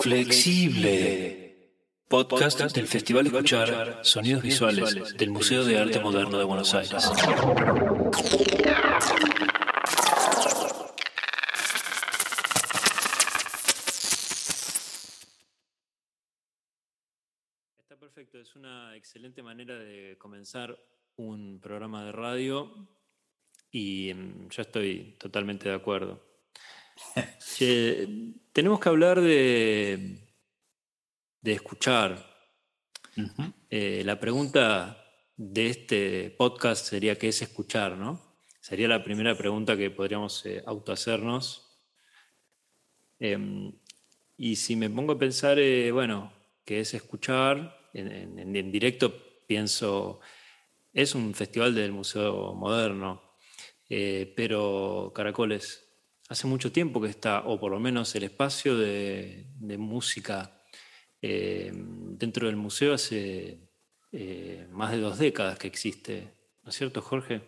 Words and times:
Flexible. 0.00 1.74
Podcast 2.06 2.60
del 2.72 2.86
Festival 2.86 3.26
Escuchar 3.26 3.98
Sonidos 4.02 4.42
Visuales 4.42 5.16
del 5.16 5.30
Museo 5.30 5.64
de 5.64 5.78
Arte 5.78 5.98
Moderno 5.98 6.38
de 6.38 6.44
Buenos 6.44 6.72
Aires. 6.74 7.04
Está 17.78 17.96
perfecto, 17.98 18.38
es 18.38 18.54
una 18.54 18.94
excelente 18.94 19.42
manera 19.42 19.76
de 19.78 20.16
comenzar 20.16 20.78
un 21.16 21.58
programa 21.60 22.04
de 22.04 22.12
radio 22.12 22.72
y 23.72 24.12
mm, 24.14 24.48
yo 24.48 24.62
estoy 24.62 25.16
totalmente 25.18 25.68
de 25.68 25.74
acuerdo. 25.74 26.27
Che, 27.38 28.06
tenemos 28.52 28.80
que 28.80 28.88
hablar 28.88 29.20
de, 29.20 30.28
de 31.40 31.52
escuchar. 31.52 32.26
Eh, 33.70 34.02
la 34.04 34.20
pregunta 34.20 35.04
de 35.36 35.66
este 35.68 36.30
podcast 36.30 36.86
sería 36.86 37.16
¿qué 37.18 37.28
es 37.28 37.42
escuchar? 37.42 37.96
¿no? 37.96 38.20
Sería 38.60 38.86
la 38.88 39.02
primera 39.02 39.36
pregunta 39.36 39.76
que 39.76 39.90
podríamos 39.90 40.44
eh, 40.46 40.62
autohacernos. 40.66 41.64
Em, 43.18 43.72
y 44.36 44.54
si 44.56 44.76
me 44.76 44.88
pongo 44.88 45.14
a 45.14 45.18
pensar, 45.18 45.58
eh, 45.58 45.90
bueno, 45.90 46.32
¿qué 46.64 46.80
es 46.80 46.94
escuchar? 46.94 47.76
En, 47.92 48.12
en- 48.12 48.54
en 48.56 48.70
directo 48.70 49.12
pienso, 49.46 50.20
es 50.92 51.14
un 51.14 51.34
festival 51.34 51.74
del 51.74 51.90
Museo 51.90 52.54
Moderno, 52.54 53.22
eh, 53.88 54.32
pero 54.36 55.10
Caracoles, 55.14 55.87
hace 56.28 56.46
mucho 56.46 56.70
tiempo 56.70 57.00
que 57.00 57.08
está, 57.08 57.40
o 57.46 57.58
por 57.58 57.72
lo 57.72 57.80
menos 57.80 58.14
el 58.14 58.24
espacio 58.24 58.76
de, 58.76 59.46
música 59.78 60.52
eh, 61.22 61.72
dentro 61.74 62.46
del 62.46 62.56
museo 62.56 62.94
hace 62.94 63.58
eh, 64.12 64.66
más 64.70 64.92
de 64.92 64.98
dos 64.98 65.18
décadas 65.18 65.58
que 65.58 65.68
existe, 65.68 66.32
¿no 66.62 66.70
es 66.70 66.76
cierto, 66.76 67.00
Jorge? 67.02 67.40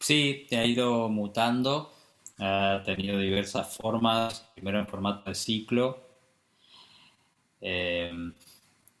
Sí, 0.00 0.46
ha 0.52 0.64
ido 0.64 1.08
mutando, 1.08 1.92
ha 2.38 2.82
tenido 2.84 3.18
diversas 3.18 3.76
formas, 3.76 4.50
primero 4.54 4.78
en 4.78 4.86
formato 4.86 5.28
de 5.28 5.34
ciclo 5.34 6.08
eh, 7.60 8.12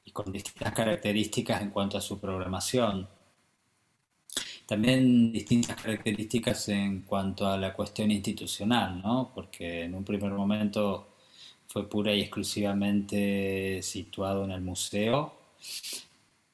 y 0.04 0.10
con 0.10 0.32
distintas 0.32 0.72
características 0.72 1.62
en 1.62 1.70
cuanto 1.70 1.98
a 1.98 2.00
su 2.00 2.20
programación. 2.20 3.08
También 4.68 5.32
distintas 5.32 5.80
características 5.80 6.68
en 6.68 7.00
cuanto 7.00 7.48
a 7.48 7.56
la 7.56 7.72
cuestión 7.72 8.10
institucional, 8.10 9.00
¿no? 9.00 9.32
Porque 9.34 9.84
en 9.84 9.94
un 9.94 10.04
primer 10.04 10.30
momento 10.32 11.08
fue 11.66 11.88
pura 11.88 12.14
y 12.14 12.20
exclusivamente 12.20 13.80
situado 13.82 14.44
en 14.44 14.50
el 14.50 14.60
museo, 14.60 15.32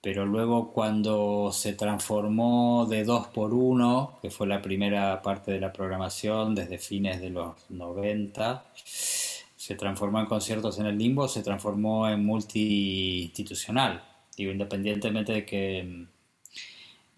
pero 0.00 0.26
luego 0.26 0.72
cuando 0.72 1.50
se 1.52 1.72
transformó 1.72 2.86
de 2.88 3.02
dos 3.02 3.26
por 3.26 3.52
uno, 3.52 4.20
que 4.22 4.30
fue 4.30 4.46
la 4.46 4.62
primera 4.62 5.20
parte 5.20 5.50
de 5.50 5.58
la 5.58 5.72
programación 5.72 6.54
desde 6.54 6.78
fines 6.78 7.20
de 7.20 7.30
los 7.30 7.68
90, 7.68 8.64
se 8.76 9.74
transformó 9.74 10.20
en 10.20 10.26
conciertos 10.26 10.78
en 10.78 10.86
el 10.86 10.96
limbo, 10.98 11.26
se 11.26 11.42
transformó 11.42 12.08
en 12.08 12.24
multi-institucional. 12.24 14.04
Independientemente 14.36 15.32
de 15.32 15.44
que 15.44 16.06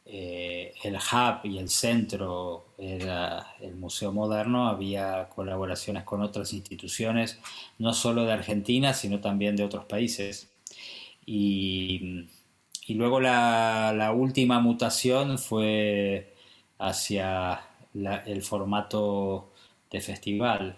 eh, 0.08 0.72
el 0.84 0.94
hub 0.94 1.40
y 1.44 1.58
el 1.58 1.68
centro 1.68 2.66
era 2.78 3.54
el 3.60 3.74
Museo 3.74 4.12
Moderno, 4.12 4.68
había 4.68 5.28
colaboraciones 5.28 6.04
con 6.04 6.22
otras 6.22 6.52
instituciones, 6.52 7.40
no 7.78 7.92
solo 7.92 8.24
de 8.24 8.32
Argentina, 8.32 8.94
sino 8.94 9.20
también 9.20 9.56
de 9.56 9.64
otros 9.64 9.84
países. 9.86 10.48
Y, 11.26 12.28
luego 12.88 13.20
la, 13.20 14.12
última 14.16 14.60
mutación 14.60 15.38
fue 15.38 16.34
hacia 16.78 17.62
el 17.94 18.42
formato 18.42 19.52
de 19.90 20.00
festival. 20.00 20.76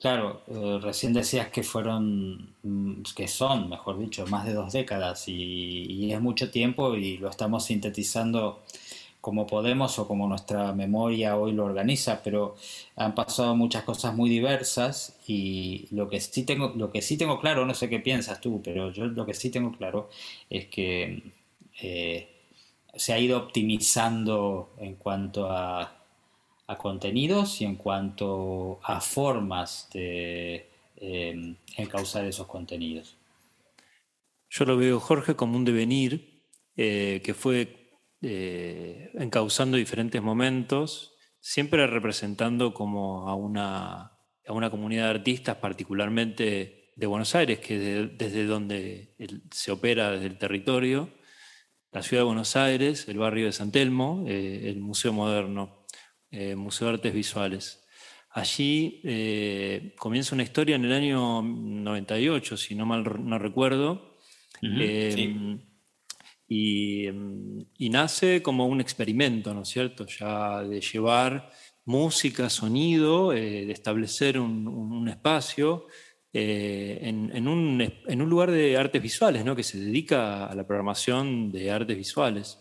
Claro, 0.00 0.40
eh, 0.46 0.78
recién 0.82 1.12
decías 1.12 1.48
que 1.48 1.62
fueron, 1.62 2.54
mm, 2.62 3.02
que 3.14 3.28
son, 3.28 3.68
mejor 3.68 3.98
dicho, 3.98 4.26
más 4.26 4.46
de 4.46 4.54
dos 4.54 4.72
décadas 4.72 5.28
y, 5.28 6.10
es 6.12 6.20
mucho 6.22 6.50
tiempo 6.50 6.94
y 6.96 7.18
lo 7.18 7.28
estamos 7.28 7.66
sintetizando 7.66 8.62
como 9.20 9.46
podemos 9.46 9.98
o 9.98 10.08
como 10.08 10.26
nuestra 10.26 10.72
memoria 10.72 11.36
hoy 11.36 11.52
lo 11.52 11.66
organiza, 11.66 12.22
pero 12.22 12.56
han 12.96 13.14
pasado 13.14 13.54
muchas 13.54 13.84
cosas 13.84 14.14
muy 14.14 14.30
diversas 14.30 15.16
y 15.26 15.86
lo 15.90 16.08
que 16.08 16.20
sí 16.20 16.44
tengo, 16.44 16.72
lo 16.76 16.90
que 16.90 17.02
sí 17.02 17.18
tengo 17.18 17.38
claro, 17.40 17.66
no 17.66 17.74
sé 17.74 17.88
qué 17.90 18.00
piensas 18.00 18.40
tú, 18.40 18.62
pero 18.64 18.90
yo 18.92 19.06
lo 19.06 19.26
que 19.26 19.34
sí 19.34 19.50
tengo 19.50 19.72
claro 19.72 20.08
es 20.48 20.66
que 20.68 21.22
eh, 21.82 22.28
se 22.94 23.12
ha 23.12 23.18
ido 23.18 23.38
optimizando 23.38 24.70
en 24.78 24.94
cuanto 24.96 25.50
a 25.50 25.99
a 26.70 26.78
contenidos 26.78 27.60
y 27.60 27.64
en 27.64 27.74
cuanto 27.76 28.78
a 28.84 29.00
formas 29.00 29.88
de 29.92 30.68
eh, 30.96 31.54
encauzar 31.76 32.24
esos 32.24 32.46
contenidos. 32.46 33.16
Yo 34.48 34.64
lo 34.64 34.76
veo, 34.76 35.00
Jorge, 35.00 35.34
como 35.34 35.56
un 35.56 35.64
devenir 35.64 36.44
eh, 36.76 37.20
que 37.24 37.34
fue 37.34 37.90
eh, 38.22 39.10
encauzando 39.14 39.76
diferentes 39.76 40.22
momentos, 40.22 41.14
siempre 41.40 41.86
representando 41.86 42.72
como 42.74 43.28
a 43.28 43.34
una, 43.34 44.12
a 44.46 44.52
una 44.52 44.70
comunidad 44.70 45.04
de 45.04 45.10
artistas, 45.10 45.56
particularmente 45.56 46.92
de 46.94 47.06
Buenos 47.06 47.34
Aires, 47.34 47.58
que 47.60 47.78
de- 47.78 48.06
desde 48.08 48.44
donde 48.44 49.14
se 49.50 49.72
opera 49.72 50.10
desde 50.12 50.26
el 50.26 50.38
territorio, 50.38 51.08
la 51.92 52.02
ciudad 52.02 52.20
de 52.22 52.26
Buenos 52.26 52.54
Aires, 52.56 53.08
el 53.08 53.18
barrio 53.18 53.46
de 53.46 53.52
San 53.52 53.72
Telmo, 53.72 54.24
eh, 54.28 54.68
el 54.68 54.80
Museo 54.80 55.12
Moderno, 55.12 55.79
eh, 56.30 56.54
Museo 56.56 56.88
de 56.88 56.94
Artes 56.94 57.14
Visuales. 57.14 57.84
Allí 58.30 59.00
eh, 59.04 59.94
comienza 59.98 60.34
una 60.34 60.44
historia 60.44 60.76
en 60.76 60.84
el 60.84 60.92
año 60.92 61.42
98, 61.42 62.56
si 62.56 62.74
no 62.74 62.86
mal 62.86 63.04
no 63.24 63.38
recuerdo, 63.38 64.16
eh, 64.62 65.12
sí. 65.14 65.60
y, 66.48 67.06
y 67.78 67.90
nace 67.90 68.42
como 68.42 68.66
un 68.66 68.80
experimento, 68.80 69.54
¿no 69.54 69.62
es 69.62 69.68
cierto? 69.68 70.06
Ya 70.06 70.62
de 70.62 70.80
llevar 70.80 71.50
música, 71.84 72.50
sonido, 72.50 73.30
de 73.30 73.70
establecer 73.72 74.38
un, 74.38 75.08
espacio 75.08 75.86
eh, 76.32 76.98
en, 77.02 77.30
en 77.34 77.48
un, 77.48 77.80
es- 77.80 77.92
en 78.06 78.22
un 78.22 78.30
lugar 78.30 78.50
de 78.52 78.76
artes 78.76 79.02
visuales, 79.02 79.44
¿no? 79.44 79.56
Que 79.56 79.62
se 79.64 79.78
dedica 79.80 80.46
a 80.46 80.54
la 80.54 80.66
programación 80.66 81.50
de 81.50 81.70
artes 81.72 81.96
visuales. 81.96 82.60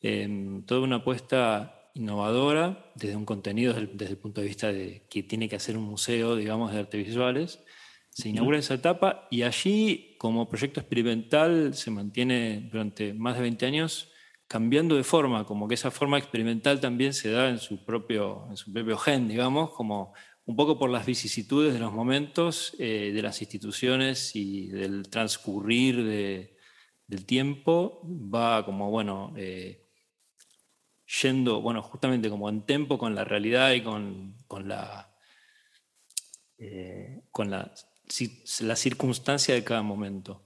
Eh, 0.00 0.28
toda 0.66 0.80
una 0.80 0.96
apuesta 0.96 1.85
innovadora 1.96 2.92
desde 2.94 3.16
un 3.16 3.24
contenido, 3.24 3.72
desde 3.72 3.90
el, 3.90 3.96
desde 3.96 4.12
el 4.12 4.18
punto 4.18 4.40
de 4.40 4.46
vista 4.46 4.72
de 4.72 5.06
que 5.10 5.22
tiene 5.22 5.48
que 5.48 5.56
hacer 5.56 5.76
un 5.76 5.84
museo, 5.84 6.36
digamos, 6.36 6.72
de 6.72 6.78
artes 6.78 7.06
visuales. 7.06 7.60
Se 8.10 8.28
inaugura 8.30 8.58
esa 8.58 8.74
etapa 8.74 9.28
y 9.30 9.42
allí, 9.42 10.16
como 10.18 10.48
proyecto 10.48 10.80
experimental, 10.80 11.74
se 11.74 11.90
mantiene 11.90 12.68
durante 12.72 13.12
más 13.14 13.36
de 13.36 13.42
20 13.42 13.66
años 13.66 14.10
cambiando 14.48 14.94
de 14.96 15.02
forma, 15.04 15.44
como 15.44 15.66
que 15.68 15.74
esa 15.74 15.90
forma 15.90 16.18
experimental 16.18 16.80
también 16.80 17.12
se 17.12 17.30
da 17.30 17.48
en 17.50 17.58
su 17.58 17.84
propio, 17.84 18.46
en 18.48 18.56
su 18.56 18.72
propio 18.72 18.96
gen, 18.96 19.26
digamos, 19.28 19.70
como 19.70 20.12
un 20.44 20.54
poco 20.54 20.78
por 20.78 20.88
las 20.88 21.04
vicisitudes 21.04 21.74
de 21.74 21.80
los 21.80 21.92
momentos, 21.92 22.74
eh, 22.78 23.10
de 23.12 23.22
las 23.22 23.42
instituciones 23.42 24.36
y 24.36 24.68
del 24.68 25.08
transcurrir 25.10 26.04
de- 26.04 26.56
del 27.08 27.26
tiempo, 27.26 28.00
va 28.04 28.64
como, 28.64 28.90
bueno, 28.90 29.32
eh, 29.36 29.85
yendo, 31.06 31.60
bueno, 31.60 31.82
justamente 31.82 32.28
como 32.28 32.48
en 32.48 32.62
tempo 32.62 32.98
con 32.98 33.14
la 33.14 33.24
realidad 33.24 33.72
y 33.72 33.82
con, 33.82 34.36
con 34.46 34.68
la, 34.68 35.14
eh, 36.58 37.22
con 37.30 37.50
la, 37.50 37.72
la 38.60 38.76
circunstancia 38.76 39.54
de 39.54 39.64
cada 39.64 39.82
momento. 39.82 40.44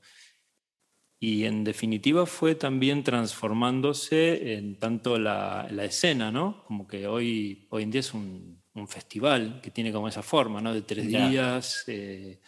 Y 1.18 1.44
en 1.44 1.64
definitiva 1.64 2.24
fue 2.24 2.54
también 2.54 3.04
transformándose 3.04 4.54
en 4.54 4.78
tanto 4.78 5.18
la, 5.18 5.68
la 5.70 5.84
escena, 5.84 6.30
¿no? 6.32 6.64
Como 6.64 6.86
que 6.86 7.06
hoy, 7.06 7.66
hoy 7.70 7.82
en 7.82 7.90
día 7.90 8.00
es 8.00 8.14
un, 8.14 8.62
un 8.74 8.88
festival 8.88 9.60
que 9.62 9.70
tiene 9.70 9.92
como 9.92 10.08
esa 10.08 10.22
forma, 10.22 10.62
¿no? 10.62 10.72
De 10.72 10.80
tres 10.82 11.06
días. 11.08 11.84
eh, 11.88 12.40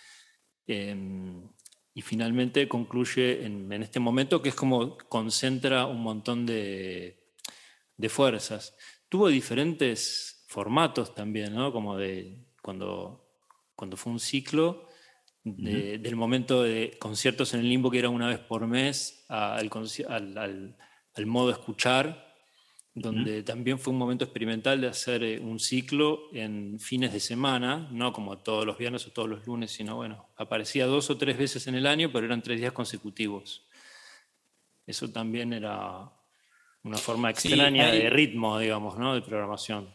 em, 0.66 1.48
y 1.94 2.00
finalmente 2.00 2.66
concluye 2.68 3.44
en, 3.44 3.70
en 3.70 3.82
este 3.82 4.00
momento 4.00 4.40
que 4.40 4.48
es 4.48 4.54
como 4.54 4.96
concentra 4.96 5.84
un 5.84 6.00
montón 6.02 6.46
de, 6.46 7.21
de 8.02 8.08
fuerzas. 8.08 8.76
Tuvo 9.08 9.28
diferentes 9.28 10.44
formatos 10.48 11.14
también, 11.14 11.54
¿no? 11.54 11.72
Como 11.72 11.96
de 11.96 12.44
cuando, 12.60 13.24
cuando 13.74 13.96
fue 13.96 14.12
un 14.12 14.20
ciclo, 14.20 14.88
de- 15.44 15.98
del 15.98 16.14
momento 16.16 16.62
de 16.62 16.96
conciertos 17.00 17.52
en 17.54 17.60
el 17.60 17.68
limbo, 17.68 17.90
que 17.90 17.98
era 17.98 18.08
una 18.08 18.28
vez 18.28 18.38
por 18.38 18.66
mes, 18.66 19.24
a- 19.28 19.56
al, 19.56 19.68
conci- 19.70 20.06
al- 20.08 20.36
al- 20.38 20.76
al 21.14 21.26
modo 21.26 21.50
escuchar, 21.50 22.30
donde 22.94 23.42
también 23.42 23.78
fue 23.78 23.92
un 23.92 23.98
momento 23.98 24.24
experimental 24.24 24.80
de 24.80 24.88
hacer 24.88 25.22
eh, 25.24 25.40
un 25.40 25.58
ciclo 25.58 26.28
en 26.34 26.78
fines 26.78 27.12
de 27.12 27.20
semana, 27.20 27.88
no 27.90 28.12
como 28.12 28.38
todos 28.38 28.64
los 28.66 28.76
viernes 28.78 29.06
o 29.06 29.10
todos 29.12 29.28
los 29.28 29.46
lunes, 29.46 29.70
sino 29.72 29.96
bueno, 29.96 30.28
aparecía 30.36 30.86
dos 30.86 31.08
o 31.10 31.16
tres 31.16 31.36
veces 31.38 31.66
en 31.66 31.74
el 31.74 31.86
año, 31.86 32.10
pero 32.12 32.26
eran 32.26 32.42
tres 32.42 32.60
días 32.60 32.72
consecutivos. 32.72 33.66
Eso 34.86 35.10
también 35.10 35.52
era 35.52 36.10
una 36.84 36.98
forma 36.98 37.30
extraña 37.30 37.90
de 37.90 38.10
ritmo, 38.10 38.58
digamos, 38.58 38.98
¿no? 38.98 39.14
de 39.14 39.22
programación. 39.22 39.88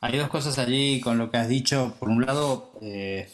Hay 0.00 0.16
dos 0.16 0.28
cosas 0.28 0.58
allí 0.58 1.00
con 1.00 1.18
lo 1.18 1.30
que 1.30 1.36
has 1.36 1.48
dicho. 1.48 1.94
Por 2.00 2.08
un 2.08 2.24
lado, 2.24 2.72
eh, 2.80 3.28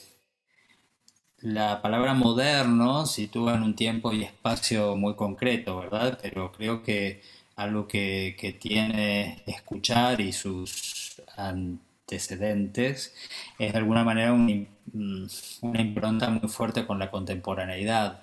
la 1.40 1.80
palabra 1.80 2.14
moderno 2.14 3.06
sitúa 3.06 3.54
en 3.54 3.62
un 3.62 3.76
tiempo 3.76 4.12
y 4.12 4.24
espacio 4.24 4.96
muy 4.96 5.14
concreto, 5.14 5.78
¿verdad? 5.78 6.18
Pero 6.20 6.50
creo 6.50 6.82
que 6.82 7.22
algo 7.56 7.86
que, 7.86 8.58
tiene 8.60 9.42
escuchar 9.46 10.20
y 10.20 10.32
sus 10.32 11.22
antecedentes 11.36 13.14
es 13.58 13.72
de 13.72 13.78
alguna 13.78 14.04
manera 14.04 14.32
mm, 14.34 15.26
una 15.62 15.80
impronta 15.80 16.30
muy 16.30 16.48
fuerte 16.48 16.86
con 16.86 16.98
la 16.98 17.10
contemporaneidad 17.10 18.20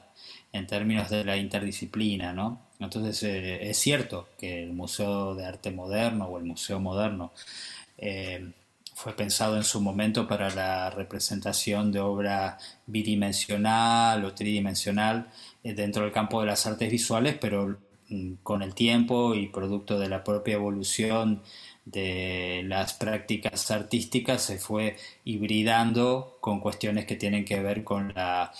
en 0.52 0.68
términos 0.68 1.10
de 1.10 1.26
la 1.26 1.38
interdisciplina, 1.38 2.34
¿no? 2.34 2.63
Entonces 2.86 3.24
eh, 3.24 3.70
es 3.70 3.78
cierto 3.78 4.30
que 4.38 4.64
el 4.64 4.74
Museo 4.74 5.36
de 5.36 5.46
Arte 5.46 5.72
Moderno 5.72 6.26
o 6.26 6.38
el 6.38 6.46
Museo 6.46 6.80
Moderno 6.80 7.32
eh, 7.98 8.52
fue 8.96 9.16
pensado 9.16 9.58
en 9.58 9.64
su 9.64 9.82
momento 9.82 10.28
para 10.28 10.50
la 10.52 10.90
representación 10.90 11.92
de 11.92 12.00
obra 12.00 12.58
bidimensional 12.88 14.24
o 14.26 14.34
tridimensional 14.34 15.30
eh, 15.64 15.74
dentro 15.74 16.04
del 16.04 16.12
campo 16.12 16.42
de 16.42 16.48
las 16.48 16.66
artes 16.66 16.92
visuales, 16.92 17.38
pero 17.40 17.78
Mm, 18.14 18.36
con 18.44 18.62
el 18.62 18.76
tiempo 18.76 19.34
y 19.34 19.48
producto 19.48 19.98
de 19.98 20.10
la 20.10 20.24
propia 20.24 20.56
evolución 20.56 21.42
de 21.86 22.64
las 22.66 22.94
prácticas 22.94 23.72
artísticas 23.72 24.42
se 24.44 24.58
fue 24.60 24.98
hibridando 25.26 26.38
con 26.40 26.60
cuestiones 26.60 27.06
que 27.06 27.16
tienen 27.16 27.46
que 27.46 27.62
ver 27.62 27.84
con 27.84 28.14
la 28.14 28.52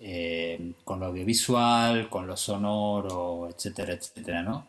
eh, 0.00 0.72
con 0.84 1.00
lo 1.00 1.06
audiovisual, 1.06 2.08
con 2.08 2.26
lo 2.26 2.36
sonoro, 2.36 3.48
etcétera, 3.48 3.92
etcétera, 3.92 4.42
¿no? 4.42 4.66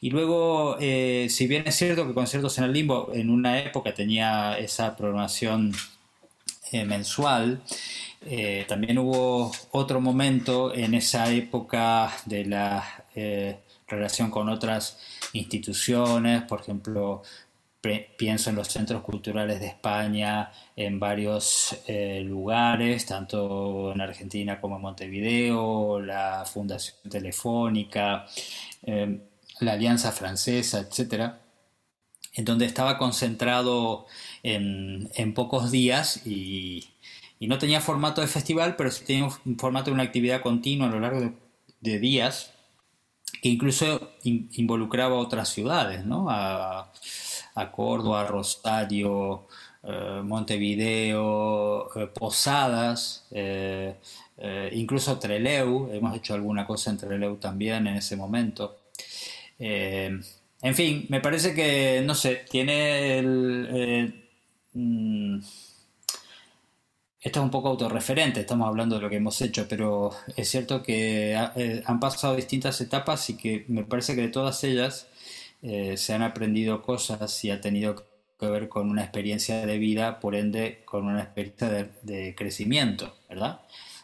Y 0.00 0.10
luego, 0.10 0.76
eh, 0.80 1.26
si 1.30 1.46
bien 1.46 1.66
es 1.66 1.74
cierto 1.74 2.06
que 2.06 2.14
Conciertos 2.14 2.58
en 2.58 2.64
el 2.64 2.72
Limbo 2.72 3.10
en 3.12 3.30
una 3.30 3.60
época 3.60 3.94
tenía 3.94 4.58
esa 4.58 4.96
programación 4.96 5.72
eh, 6.72 6.84
mensual, 6.84 7.62
también 8.68 8.98
hubo 8.98 9.52
otro 9.72 10.00
momento 10.00 10.74
en 10.74 10.94
esa 10.94 11.30
época 11.30 12.10
de 12.24 12.46
la 12.46 13.04
relación 13.86 14.30
con 14.30 14.48
otras 14.48 14.98
instituciones, 15.34 16.42
por 16.42 16.60
ejemplo, 16.60 17.22
pienso 18.16 18.50
en 18.50 18.56
los 18.56 18.68
centros 18.68 19.02
culturales 19.02 19.60
de 19.60 19.66
España, 19.66 20.50
en 20.76 20.98
varios 20.98 21.76
eh, 21.86 22.20
lugares, 22.24 23.06
tanto 23.06 23.92
en 23.92 24.00
Argentina 24.00 24.60
como 24.60 24.76
en 24.76 24.82
Montevideo, 24.82 26.00
la 26.00 26.44
Fundación 26.46 26.96
Telefónica, 27.10 28.26
em, 28.82 29.20
la 29.60 29.72
Alianza 29.72 30.12
Francesa, 30.12 30.80
etcétera, 30.80 31.40
en 32.34 32.44
donde 32.44 32.66
estaba 32.66 32.98
concentrado 32.98 34.06
en, 34.42 35.34
pocos 35.34 35.70
días 35.70 36.26
y, 36.26 36.88
no 37.40 37.58
tenía 37.58 37.82
formato 37.82 38.22
de 38.22 38.26
festival, 38.26 38.74
pero 38.76 38.90
sí 38.90 39.04
tenía 39.04 39.24
un 39.44 39.58
formato 39.58 39.90
de 39.90 39.94
una 39.94 40.02
actividad 40.02 40.40
continua 40.40 40.88
a 40.88 40.90
lo 40.90 41.00
largo 41.00 41.34
de 41.80 41.98
días 41.98 42.54
que 43.42 43.48
incluso 43.48 44.12
involucraba 44.22 45.16
a 45.16 45.18
otras 45.18 45.50
ciudades, 45.50 46.04
¿no? 46.06 46.28
Córdoba, 47.70 48.26
Rosario, 48.26 49.46
eh, 49.86 50.22
Montevideo, 50.24 51.90
eh, 51.94 52.06
Posadas, 52.08 53.26
eh, 53.30 53.94
incluso 54.72 55.18
Treleu, 55.18 55.90
hemos 55.92 56.16
hecho 56.16 56.34
alguna 56.34 56.66
cosa 56.66 56.90
en 56.90 56.96
Treleu 56.98 57.36
también 57.36 57.86
en 57.86 57.96
ese 57.96 58.16
momento. 58.16 58.78
en 59.58 60.74
fin, 60.74 61.06
me 61.08 61.20
parece 61.20 61.54
que, 61.54 62.02
no 62.04 62.14
sé, 62.14 62.44
tiene 62.50 63.18
el... 63.18 64.24
Mm, 64.72 65.38
esto 67.20 67.40
es 67.40 67.44
un 67.44 67.50
poco 67.50 67.68
autorreferente, 67.68 68.40
estamos 68.40 68.68
hablando 68.68 68.96
de 68.96 69.02
lo 69.02 69.08
que 69.10 69.16
hemos 69.16 69.40
hecho, 69.40 69.66
pero 69.68 70.10
es 70.36 70.48
cierto 70.48 70.82
que 70.82 71.34
han 71.86 72.00
pasado 72.00 72.36
distintas 72.36 72.80
etapas 72.80 73.30
y 73.30 73.36
que 73.36 73.64
me 73.68 73.84
parece 73.84 74.14
que 74.14 74.22
de 74.22 74.28
todas 74.28 74.62
ellas 74.64 75.08
eh, 75.66 75.96
se 75.96 76.12
han 76.12 76.22
aprendido 76.22 76.82
cosas 76.82 77.42
y 77.42 77.50
ha 77.50 77.58
tenido 77.58 77.96
que 78.38 78.46
ver 78.46 78.68
con 78.68 78.90
una 78.90 79.02
experiencia 79.02 79.64
de 79.64 79.78
vida, 79.78 80.20
por 80.20 80.34
ende 80.34 80.84
con 80.84 81.06
una 81.06 81.22
experiencia 81.22 81.90
de, 82.02 82.34
crecimiento, 82.34 83.16
¿verdad? 83.30 83.62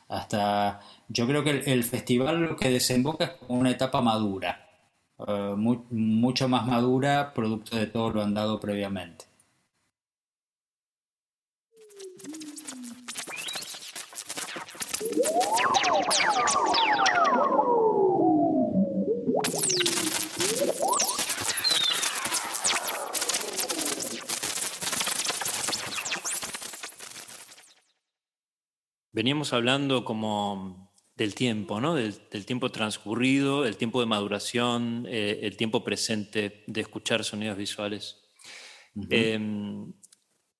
Hasta 0.08 0.80
yo 1.08 1.26
creo 1.26 1.44
que 1.44 1.50
el, 1.50 1.84
festival 1.84 2.40
lo 2.40 2.56
que 2.56 2.70
desemboca 2.70 3.24
es 3.24 3.30
como 3.32 3.60
una 3.60 3.70
etapa 3.70 4.00
madura, 4.00 4.70
eh, 5.18 5.54
mucho 5.56 6.48
más 6.48 6.66
madura, 6.66 7.34
producto 7.34 7.76
de 7.76 7.86
todo 7.86 8.10
lo 8.10 8.22
andado 8.22 8.58
previamente. 8.58 9.26
Veníamos 29.20 29.52
hablando 29.52 30.02
como 30.02 30.94
del 31.14 31.34
tiempo, 31.34 31.78
¿no? 31.78 31.94
Del, 31.94 32.46
tiempo 32.46 32.70
transcurrido, 32.70 33.66
el 33.66 33.76
tiempo 33.76 34.00
de 34.00 34.06
maduración, 34.06 35.06
eh, 35.10 35.40
el 35.42 35.58
tiempo 35.58 35.84
presente 35.84 36.64
de 36.66 36.80
escuchar 36.80 37.22
sonidos 37.22 37.58
visuales. 37.58 38.22
Em, 39.10 39.92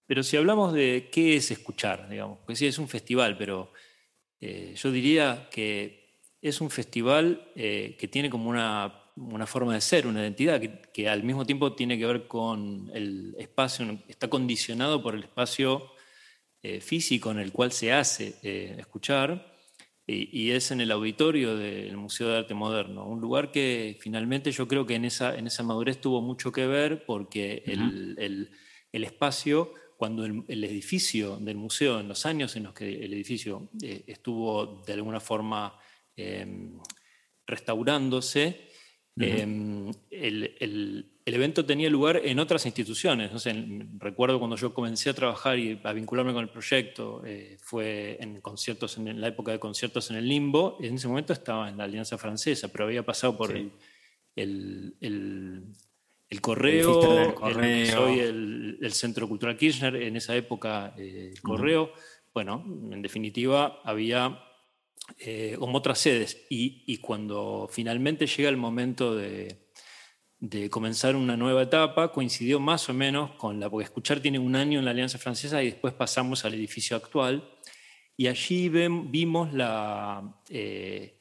pero 0.04 0.22
si 0.22 0.36
hablamos 0.36 0.74
de 0.74 1.08
qué 1.10 1.36
es 1.36 1.50
escuchar, 1.50 2.10
digamos, 2.10 2.40
pues 2.44 2.58
sí, 2.58 2.66
es 2.66 2.78
un 2.78 2.86
festival, 2.86 3.38
pero 3.38 3.72
eh, 4.42 4.74
yo 4.76 4.92
diría 4.92 5.48
que 5.50 6.20
es 6.42 6.60
un 6.60 6.68
festival 6.68 7.50
eh, 7.56 7.96
que 7.98 8.08
tiene 8.08 8.28
como 8.28 8.50
una, 8.50 9.06
forma 9.46 9.72
de 9.72 9.80
ser, 9.80 10.06
una 10.06 10.20
identidad, 10.20 10.60
que, 10.60 11.08
al 11.08 11.22
mismo 11.22 11.46
tiempo 11.46 11.74
tiene 11.74 11.96
que 11.96 12.04
ver 12.04 12.28
con 12.28 12.90
el 12.92 13.34
espacio, 13.38 14.02
está 14.06 14.28
condicionado 14.28 15.02
por 15.02 15.14
el 15.14 15.22
espacio 15.22 15.94
eh, 16.62 16.80
físico 16.80 17.30
en 17.30 17.38
el 17.38 17.52
cual 17.52 17.72
se 17.72 17.92
hace 17.92 18.36
escuchar, 18.78 19.48
y, 20.06 20.50
es 20.50 20.72
en 20.72 20.80
el 20.80 20.90
auditorio 20.90 21.56
del 21.56 21.96
Museo 21.96 22.30
de 22.30 22.38
Arte 22.38 22.52
Moderno, 22.52 23.06
un 23.06 23.20
lugar 23.20 23.52
que 23.52 23.96
finalmente 24.00 24.50
yo 24.50 24.66
creo 24.66 24.84
que 24.84 24.96
en 24.96 25.04
esa, 25.04 25.38
en 25.38 25.46
esa 25.46 25.62
madurez 25.62 26.00
tuvo 26.00 26.20
mucho 26.20 26.50
que 26.50 26.66
ver 26.66 27.04
porque 27.06 27.62
el, 27.64 28.50
el 28.92 29.04
espacio 29.04 29.72
cuando 30.00 30.24
el, 30.24 30.64
edificio 30.64 31.36
del 31.36 31.58
museo, 31.58 32.00
en 32.00 32.08
los 32.08 32.24
años 32.24 32.56
en 32.56 32.62
los 32.62 32.72
que 32.72 33.04
el 33.04 33.12
edificio 33.12 33.68
eh, 33.82 34.02
estuvo 34.06 34.82
de 34.86 34.94
alguna 34.94 35.20
forma 35.20 35.78
em, 36.16 36.80
restaurándose, 37.46 38.70
em, 39.18 39.90
el, 40.10 41.09
evento 41.26 41.64
tenía 41.64 41.88
lugar 41.90 42.20
en 42.24 42.38
otras 42.38 42.66
instituciones. 42.66 43.30
recuerdo 43.98 44.38
cuando 44.38 44.56
yo 44.56 44.74
comencé 44.74 45.10
a 45.10 45.14
trabajar 45.14 45.58
y 45.58 45.80
a 45.82 45.92
vincularme 45.92 46.32
con 46.32 46.42
el 46.42 46.48
proyecto, 46.48 47.22
eh, 47.24 47.58
fue 47.60 48.16
en 48.20 48.40
conciertos, 48.40 48.96
en 48.98 49.20
la 49.20 49.28
época 49.28 49.52
de 49.52 49.58
conciertos 49.58 50.10
en 50.10 50.16
el 50.16 50.28
Limbo, 50.28 50.78
en 50.80 50.94
ese 50.94 51.08
momento 51.08 51.32
estaba 51.32 51.68
en 51.68 51.76
la 51.76 51.84
Alianza 51.84 52.18
Francesa, 52.18 52.68
pero 52.68 52.84
había 52.84 53.04
pasado 53.04 53.36
por 53.36 53.54
el, 53.54 54.94
el 56.30 56.40
correo, 56.40 57.34
soy 57.86 58.20
el, 58.20 58.92
Centro 58.92 59.28
Cultural 59.28 59.56
Kirchner, 59.56 59.96
en 59.96 60.16
esa 60.16 60.36
época 60.36 60.94
eh, 60.96 61.32
el 61.34 61.42
correo. 61.42 61.92
Bueno, 62.32 62.64
en 62.92 63.02
definitiva, 63.02 63.80
había 63.84 64.40
eh, 65.18 65.56
como 65.58 65.78
otras 65.78 65.98
sedes. 65.98 66.46
Y, 66.48 66.96
cuando 66.98 67.68
finalmente 67.70 68.26
llega 68.26 68.48
el 68.48 68.56
momento 68.56 69.16
de, 69.16 69.69
comenzar 70.70 71.16
una 71.16 71.36
nueva 71.36 71.62
etapa, 71.62 72.12
coincidió 72.12 72.60
más 72.60 72.88
o 72.88 72.94
menos 72.94 73.32
con 73.32 73.60
la, 73.60 73.68
porque 73.68 73.84
escuchar 73.84 74.20
tiene 74.20 74.38
un 74.38 74.56
año 74.56 74.78
en 74.78 74.84
la 74.84 74.92
Alianza 74.92 75.18
Francesa 75.18 75.62
y 75.62 75.66
después 75.66 75.94
pasamos 75.94 76.44
al 76.44 76.54
edificio 76.54 76.96
actual. 76.96 77.48
Y 78.16 78.26
allí 78.26 78.68
vimos 78.68 79.52
la, 79.52 80.40
eh, 80.48 81.18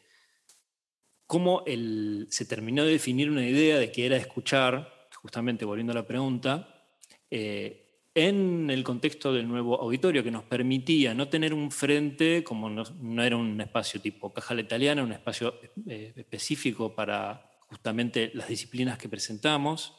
cómo 1.25 1.63
se 1.65 2.45
terminó 2.45 2.83
de 2.83 2.91
definir 2.91 3.29
una 3.29 3.47
idea 3.47 3.77
de 3.77 3.91
que 3.91 4.05
era 4.05 4.17
escuchar 4.17 4.99
justamente 5.21 5.65
volviendo 5.65 5.91
a 5.91 5.95
la 5.95 6.07
pregunta, 6.07 6.88
eh, 7.29 7.85
en 8.15 8.69
el 8.69 8.83
contexto 8.83 9.31
del 9.33 9.47
nuevo 9.47 9.79
auditorio 9.79 10.23
que 10.23 10.31
nos 10.31 10.43
permitía 10.43 11.13
no 11.13 11.29
tener 11.29 11.53
un 11.53 11.71
frente, 11.71 12.43
como 12.43 12.69
no, 12.69 13.23
era 13.23 13.38
un 13.38 13.61
espacio 13.61 14.01
tipo 14.01 14.33
caja 14.33 14.55
italiana, 14.55 15.03
un 15.03 15.11
espacio 15.11 15.55
eh, 15.88 16.13
específico 16.15 16.95
para 16.95 17.49
justamente 17.69 18.31
las 18.33 18.47
disciplinas 18.47 18.97
que 18.97 19.07
presentamos, 19.09 19.95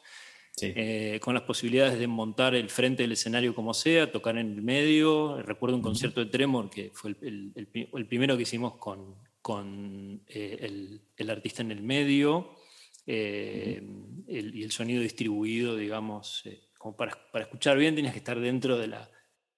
eh, 0.62 1.18
con 1.22 1.32
las 1.32 1.44
posibilidades 1.44 1.98
de 1.98 2.06
montar 2.06 2.54
el 2.54 2.68
frente 2.68 3.04
del 3.04 3.12
escenario 3.12 3.54
como 3.54 3.72
sea, 3.72 4.10
tocar 4.12 4.36
en 4.36 4.52
el 4.52 4.62
medio. 4.62 5.40
Recuerdo 5.42 5.76
un 5.76 5.82
concierto 5.82 6.20
de 6.20 6.26
Tremor, 6.26 6.68
que 6.68 6.90
fue 6.92 7.16
el, 7.22 8.06
primero 8.08 8.36
que 8.36 8.42
hicimos 8.42 8.76
con, 8.76 9.14
con 9.40 10.22
eh, 10.26 10.98
el, 11.16 11.30
artista 11.30 11.62
en 11.62 11.70
el 11.70 11.82
medio 11.82 12.56
eh, 13.06 13.82
y 14.26 14.62
el 14.62 14.70
sonido 14.70 15.02
distribuido, 15.02 15.76
digamos, 15.76 16.44
como 16.76 16.96
para, 16.96 17.16
para, 17.32 17.44
escuchar 17.44 17.78
bien 17.78 17.94
tenías 17.94 18.12
que 18.12 18.18
estar 18.18 18.38
dentro 18.38 18.76
de 18.76 18.88
la, 18.88 19.08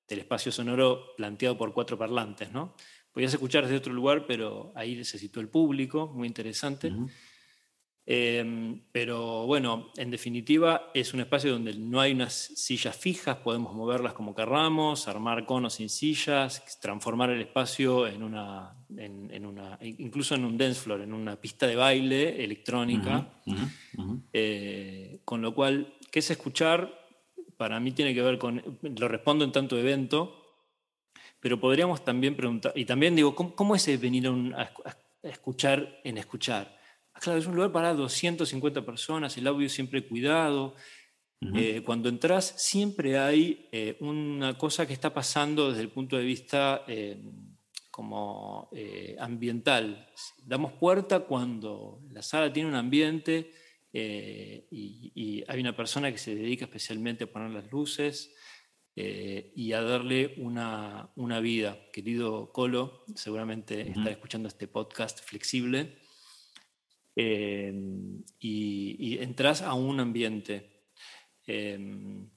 del 0.06 0.20
espacio 0.20 0.52
sonoro 0.52 1.16
planteado 1.16 1.56
por 1.56 1.72
cuatro 1.72 1.98
parlantes, 1.98 2.52
¿no? 2.52 2.76
Podías 3.12 3.32
escuchar 3.32 3.64
desde 3.64 3.76
otro 3.76 3.92
lugar, 3.92 4.26
pero 4.26 4.72
ahí 4.74 5.04
se 5.04 5.18
situó 5.18 5.42
el 5.42 5.48
público, 5.48 6.08
muy 6.14 6.28
interesante. 6.28 6.92
Em, 8.04 8.80
pero 8.90 9.46
bueno, 9.46 9.92
en 9.96 10.10
definitiva 10.10 10.90
es 10.92 11.14
un 11.14 11.20
espacio 11.20 11.52
donde 11.52 11.72
no 11.74 12.00
hay 12.00 12.12
unas 12.12 12.34
sillas 12.34 12.96
fijas, 12.96 13.36
podemos 13.36 13.74
moverlas 13.74 14.12
como 14.12 14.34
querramos, 14.34 15.06
armar 15.06 15.46
conos 15.46 15.74
sin 15.74 15.88
sillas, 15.88 16.64
transformar 16.80 17.30
el 17.30 17.40
espacio 17.40 18.08
en 18.08 18.24
una, 18.24 18.74
en, 18.96 19.46
una 19.46 19.78
incluso 19.82 20.34
en 20.34 20.44
un 20.44 20.58
dance 20.58 20.80
floor, 20.80 21.02
en 21.02 21.12
una 21.12 21.36
pista 21.36 21.68
de 21.68 21.76
baile 21.76 22.42
electrónica. 22.42 23.30
Eh, 24.32 25.20
con 25.24 25.40
lo 25.40 25.54
cual, 25.54 25.94
¿qué 26.10 26.18
es 26.18 26.30
escuchar? 26.30 27.06
Para 27.56 27.78
mí 27.78 27.92
tiene 27.92 28.14
que 28.14 28.22
ver 28.22 28.36
con, 28.36 28.80
lo 28.82 29.06
respondo 29.06 29.44
en 29.44 29.52
tanto 29.52 29.78
evento, 29.78 30.42
pero 31.38 31.60
podríamos 31.60 32.04
también 32.04 32.34
preguntar, 32.34 32.72
y 32.74 32.84
también 32.84 33.14
digo, 33.14 33.36
¿cómo, 33.36 33.76
es 33.76 34.00
venir 34.00 34.26
a 34.56 34.72
escuchar 35.22 36.00
en 36.02 36.18
escuchar? 36.18 36.81
Claro, 37.22 37.38
es 37.38 37.46
un 37.46 37.54
lugar 37.54 37.70
para 37.70 37.94
250 37.94 38.84
personas, 38.84 39.38
el 39.38 39.46
audio 39.46 39.68
siempre 39.68 40.04
cuidado. 40.04 40.74
Eh, 41.54 41.82
cuando 41.84 42.08
entras 42.08 42.52
siempre 42.56 43.16
hay 43.16 43.68
eh, 43.70 43.96
una 44.00 44.58
cosa 44.58 44.86
que 44.86 44.92
está 44.92 45.14
pasando 45.14 45.70
desde 45.70 45.82
el 45.82 45.90
punto 45.90 46.16
de 46.16 46.24
vista 46.24 46.82
eh, 46.88 47.22
como 47.92 48.68
ambiental. 49.20 50.08
Damos 50.44 50.72
puerta 50.72 51.20
cuando 51.20 52.00
la 52.10 52.22
sala 52.22 52.52
tiene 52.52 52.68
un 52.68 52.74
ambiente 52.74 53.52
y, 53.92 55.44
hay 55.46 55.60
una 55.60 55.76
persona 55.76 56.10
que 56.10 56.18
se 56.18 56.34
dedica 56.34 56.64
especialmente 56.64 57.24
a 57.24 57.32
poner 57.32 57.50
las 57.50 57.70
luces 57.70 58.34
y 58.96 59.72
a 59.72 59.80
darle 59.80 60.34
una, 60.38 61.08
una, 61.14 61.38
vida. 61.38 61.78
Querido 61.92 62.50
Colo, 62.50 63.04
seguramente 63.14 63.90
está 63.90 64.10
escuchando 64.10 64.48
este 64.48 64.66
podcast 64.66 65.20
flexible. 65.22 66.01
Em, 67.14 68.22
y, 68.38 69.18
entras 69.18 69.62
a 69.62 69.74
un 69.74 70.00
ambiente. 70.00 70.86
Em, 71.46 72.28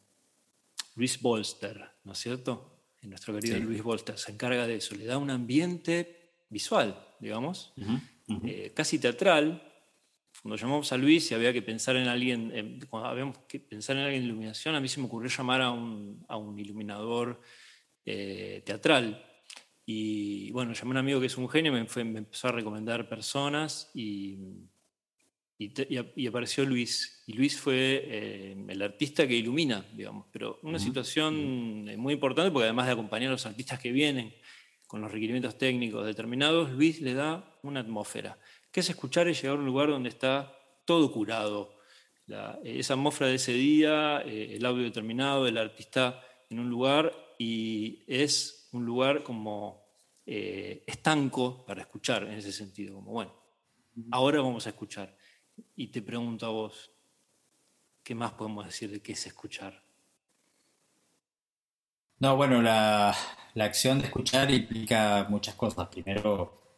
Luis 0.95 1.21
Bolster, 1.21 1.81
¿no 2.03 2.13
es 2.13 2.19
cierto? 2.19 2.71
nuestro 3.03 3.35
querido 3.35 3.59
Luis 3.59 3.83
Bolster 3.83 4.17
se 4.17 4.31
encarga 4.31 4.65
de 4.65 4.77
eso, 4.77 4.95
le 4.95 5.05
da 5.05 5.19
un 5.19 5.29
ambiente 5.29 6.39
visual, 6.49 7.07
digamos, 7.19 7.73
eh, 8.43 8.71
casi 8.73 8.97
teatral. 8.97 9.61
Cuando 10.41 10.57
llamamos 10.57 10.91
a 10.91 10.97
Luis 10.97 11.29
y 11.31 11.33
había 11.33 11.53
que 11.53 11.61
pensar 11.61 11.95
en 11.97 12.07
alguien, 12.07 12.79
cuando 12.89 13.09
habíamos 13.09 13.37
que 13.47 13.59
pensar 13.59 13.95
en 13.97 14.03
alguien 14.03 14.23
de 14.23 14.29
iluminación, 14.29 14.75
a 14.75 14.79
mí 14.79 14.87
se 14.87 14.99
me 14.99 15.05
ocurrió 15.05 15.29
llamar 15.29 15.61
a 15.61 15.71
un, 15.71 16.25
a 16.27 16.37
un 16.37 16.57
iluminador 16.59 17.41
eh, 18.05 18.61
teatral. 18.65 19.24
Y 19.85 20.51
bueno, 20.51 20.73
llamé 20.73 20.89
a 20.89 20.91
un 20.91 20.97
amigo 20.97 21.19
que 21.19 21.27
es 21.27 21.37
un 21.37 21.47
genio, 21.47 21.71
me, 21.71 21.85
me 22.03 22.19
empezó 22.19 22.47
a 22.47 22.51
recomendar 22.51 23.07
personas 23.07 23.91
y, 23.93 24.37
y, 25.57 26.27
apareció 26.27 26.65
Luis. 26.65 27.23
Y 27.27 27.33
Luis 27.33 27.59
fue 27.59 28.03
eh, 28.05 28.65
el 28.67 28.81
artista 28.81 29.27
que 29.27 29.35
ilumina, 29.35 29.85
digamos. 29.93 30.25
Pero 30.31 30.59
una 30.63 30.79
situación 30.79 31.87
eh, 31.87 31.97
muy 31.97 32.13
importante 32.13 32.51
porque 32.51 32.65
además 32.65 32.87
de 32.87 32.93
acompañar 32.93 33.29
a 33.29 33.33
los 33.33 33.45
artistas 33.45 33.79
que 33.79 33.91
vienen 33.91 34.33
con 34.87 35.01
los 35.01 35.11
requerimientos 35.11 35.57
técnicos 35.57 36.05
determinados, 36.05 36.71
Luis 36.71 37.01
le 37.01 37.13
da 37.13 37.57
una 37.63 37.79
atmósfera. 37.79 38.37
Que 38.71 38.81
es 38.81 38.89
escuchar 38.89 39.27
y 39.29 39.33
llegar 39.33 39.55
a 39.55 39.59
un 39.59 39.65
lugar 39.65 39.89
donde 39.89 40.09
está 40.09 40.53
todo 40.83 41.11
curado. 41.11 41.79
esa 42.63 42.93
atmósfera 42.93 43.29
de 43.29 43.35
ese 43.35 43.53
día, 43.53 44.21
eh, 44.25 44.55
el 44.57 44.65
audio 44.65 44.83
determinado, 44.83 45.47
el 45.47 45.57
artista 45.57 46.21
en 46.49 46.59
un 46.59 46.69
lugar 46.69 47.13
y 47.37 48.03
es 48.07 48.64
un 48.75 48.85
lugar 48.85 49.23
como 49.23 49.83
estanco 50.25 51.63
para 51.65 51.81
escuchar 51.81 52.23
en 52.23 52.33
ese 52.33 52.51
sentido. 52.51 52.95
Como 52.95 53.11
bueno, 53.11 53.33
ahora 54.11 54.41
vamos 54.41 54.65
a 54.65 54.69
escuchar. 54.69 55.15
Y 55.75 55.87
te 55.87 56.01
pregunto 56.01 56.45
a 56.45 56.49
vos, 56.49 56.91
¿qué 58.03 58.15
más 58.15 58.33
podemos 58.33 58.65
decir 58.65 58.91
de 58.91 59.01
qué 59.01 59.13
es 59.13 59.25
escuchar? 59.27 59.85
No, 62.19 62.35
bueno, 62.37 62.61
la, 62.61 63.15
acción 63.59 63.99
de 63.99 64.05
escuchar 64.05 64.49
implica 64.51 65.25
muchas 65.29 65.55
cosas. 65.55 65.87
Primero, 65.89 66.77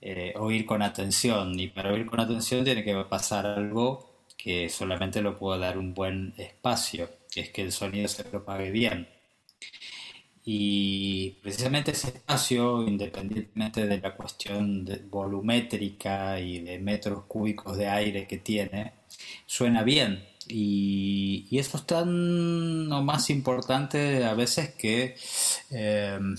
eh, 0.00 0.34
oír 0.36 0.66
con 0.66 0.82
atención. 0.82 1.58
Y 1.58 1.68
para 1.68 1.92
oír 1.92 2.06
con 2.06 2.20
atención 2.20 2.64
tiene 2.64 2.84
que 2.84 2.94
pasar 3.04 3.46
algo 3.46 4.26
que 4.36 4.68
solamente 4.68 5.22
lo 5.22 5.38
puede 5.38 5.60
dar 5.60 5.78
un 5.78 5.94
buen 5.94 6.34
espacio, 6.36 7.08
que 7.30 7.42
es 7.42 7.50
que 7.50 7.62
el 7.62 7.72
sonido 7.72 8.08
se 8.08 8.24
propague 8.24 8.70
bien. 8.70 9.08
Y 10.44 11.30
precisamente 11.42 11.92
ese 11.92 12.08
espacio, 12.08 12.82
independientemente 12.82 13.86
de 13.86 14.00
la 14.00 14.16
cuestión 14.16 14.88
volumétrica 15.08 16.40
y 16.40 16.60
de 16.60 16.78
metros 16.80 17.24
cúbicos 17.28 17.76
de 17.76 17.88
aire 17.88 18.26
que 18.26 18.38
tiene, 18.38 18.92
suena 19.46 19.84
bien. 19.84 20.24
Y, 20.48 21.46
eso 21.52 21.76
es 21.76 21.86
tan 21.86 22.90
o 22.92 23.02
más 23.02 23.30
importante 23.30 24.24
a 24.24 24.34
veces 24.34 24.70
que 24.70 25.16
em, 25.70 26.36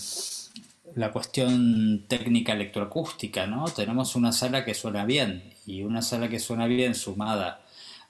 la 0.96 1.12
cuestión 1.12 2.06
técnica 2.08 2.54
electroacústica, 2.54 3.48
¿no? 3.48 3.66
Tenemos 3.66 4.16
una 4.16 4.32
sala 4.32 4.66
que 4.66 4.74
suena 4.74 5.06
bien 5.06 5.44
y 5.66 5.84
una 5.84 6.02
sala 6.02 6.30
que 6.30 6.40
suena 6.40 6.68
bien 6.68 6.94
sumada 6.96 7.62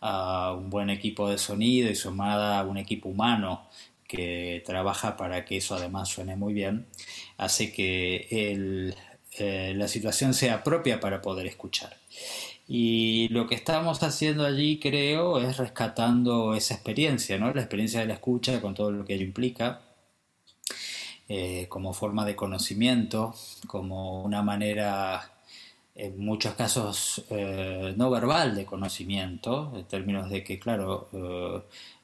a 0.02 0.54
un 0.54 0.70
buen 0.70 0.90
equipo 0.90 1.30
de 1.30 1.38
sonido 1.38 1.90
y 1.90 1.96
sumada 1.96 2.60
a 2.60 2.64
un 2.66 2.78
equipo 2.78 3.10
humano 3.10 3.68
que 4.14 4.62
trabaja 4.64 5.18
para 5.18 5.44
que 5.44 5.58
eso 5.58 5.76
además 5.76 6.10
suene 6.10 6.36
muy 6.36 6.54
bien, 6.54 6.86
hace 7.38 7.74
que 7.74 8.28
eh, 8.30 9.74
la 9.76 9.88
situación 9.88 10.36
sea 10.36 10.64
propia 10.64 11.00
para 11.00 11.20
poder 11.20 11.48
escuchar. 11.48 11.98
Y 12.68 13.28
lo 13.30 13.48
que 13.48 13.56
estamos 13.56 14.04
haciendo 14.04 14.46
allí, 14.46 14.80
creo, 14.80 15.40
es 15.40 15.58
rescatando 15.58 16.54
esa 16.54 16.76
experiencia, 16.76 17.40
¿no? 17.40 17.52
La 17.54 17.62
experiencia 17.62 18.02
de 18.02 18.06
la 18.06 18.14
escucha 18.14 18.62
con 18.62 18.76
todo 18.76 18.92
lo 18.92 19.04
que 19.04 19.16
ello 19.16 19.26
implica, 19.26 19.82
eh, 21.28 21.66
como 21.70 21.94
forma 21.94 22.24
de 22.24 22.36
conocimiento, 22.36 23.34
como 23.66 24.22
una 24.24 24.44
manera, 24.44 25.32
en 25.96 26.20
muchos 26.24 26.54
casos, 26.54 27.26
eh, 27.32 27.94
no 27.98 28.12
verbal 28.12 28.56
de 28.56 28.66
conocimiento, 28.66 29.74
en 29.76 29.86
términos 29.86 30.30
de 30.30 30.44
que, 30.44 30.60
claro, 30.60 31.10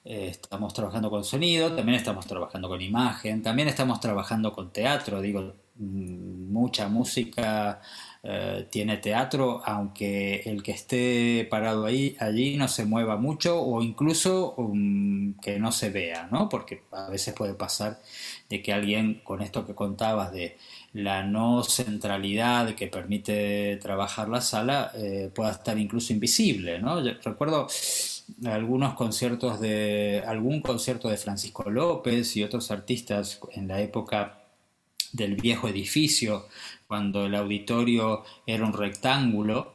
estamos 0.10 0.74
trabajando 0.74 1.12
con 1.12 1.24
sonido, 1.24 1.72
también 1.76 1.96
estamos 1.96 2.26
trabajando 2.26 2.68
con 2.68 2.82
imagen, 2.82 3.44
también 3.44 3.68
estamos 3.68 4.00
trabajando 4.00 4.52
con 4.52 4.72
teatro, 4.72 5.22
digo, 5.22 5.54
mm, 5.76 6.52
mucha 6.52 6.88
música 6.90 7.80
eh, 8.24 8.68
tiene 8.72 8.98
teatro, 8.98 9.62
aunque 9.64 10.42
el 10.46 10.64
que 10.64 10.72
esté 10.72 11.48
parado 11.50 11.86
ahí, 11.86 12.18
allí 12.20 12.58
no 12.58 12.68
se 12.68 12.86
mueva 12.86 13.18
mucho 13.18 13.62
o 13.62 13.84
incluso 13.84 14.56
um, 14.58 15.36
que 15.36 15.60
no 15.60 15.72
se 15.72 15.92
vea, 15.92 16.28
¿no? 16.32 16.50
Porque 16.50 16.84
a 16.92 17.10
veces 17.10 17.36
puede 17.36 17.54
pasar 17.54 18.00
de 18.50 18.64
que 18.64 18.74
alguien, 18.74 19.22
con 19.24 19.42
esto 19.44 19.66
que 19.66 19.76
contabas 19.76 20.32
de 20.34 20.58
la 20.94 21.24
no 21.24 21.64
centralidad 21.64 22.76
que 22.76 22.88
permite 22.88 23.78
trabajar 23.78 24.30
la 24.30 24.42
sala, 24.42 24.92
eh, 24.96 25.30
pueda 25.34 25.52
estar 25.52 25.78
incluso 25.78 26.14
invisible, 26.14 26.80
¿no? 26.80 27.02
recuerdo 27.02 27.68
algunos 28.46 28.94
conciertos 28.94 29.60
de 29.60 30.24
algún 30.26 30.62
concierto 30.62 31.10
de 31.10 31.18
Francisco 31.18 31.70
López 31.70 32.36
y 32.38 32.44
otros 32.44 32.72
artistas 32.72 33.40
en 33.52 33.68
la 33.68 33.82
época 33.82 34.44
del 35.12 35.36
viejo 35.36 35.68
edificio 35.68 36.48
cuando 36.88 37.26
el 37.26 37.36
auditorio 37.36 38.24
era 38.46 38.66
un 38.66 38.74
rectángulo 38.74 39.74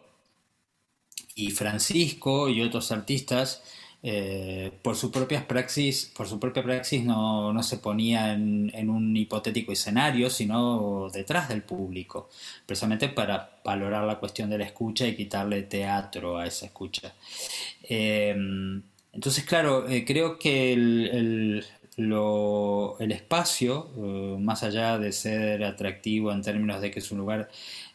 y 1.35 1.50
Francisco 1.50 2.49
y 2.49 2.62
otros 2.62 2.92
artistas 2.92 3.62
eh, 4.06 4.70
por 4.82 4.96
su 4.96 5.11
propia 5.11 5.49
praxis, 5.49 6.12
por 6.14 6.28
su 6.28 6.38
propia 6.38 6.62
praxis 6.62 7.02
no, 7.02 7.62
se 7.62 7.78
ponía 7.78 8.34
en, 8.34 8.90
un 8.90 9.16
hipotético 9.16 9.73
escenario, 9.73 10.28
sino 10.28 11.08
detrás 11.11 11.49
del 11.49 11.62
público, 11.62 12.28
precisamente 12.66 13.08
para 13.08 13.61
valorar 13.64 14.04
la 14.04 14.20
cuestión 14.20 14.50
de 14.50 14.58
la 14.58 14.64
escucha 14.64 15.06
y 15.06 15.16
quitarle 15.16 15.62
teatro 15.62 16.37
a 16.37 16.46
esa 16.46 16.66
escucha. 16.66 17.14
Eh, 17.82 18.37
entonces, 19.14 19.44
claro, 19.44 19.88
eh, 19.88 20.04
creo 20.04 20.38
que 20.38 21.62
lo, 21.96 22.98
el 22.98 23.12
espacio, 23.12 23.88
eh, 23.96 24.36
más 24.40 24.62
allá 24.62 24.98
de 24.98 25.12
ser 25.12 25.64
atractivo 25.64 26.32
en 26.32 26.42
términos 26.42 26.80
de 26.80 26.90
que 26.90 26.98
es 26.98 27.10
un 27.12 27.18
lugar 27.18 27.48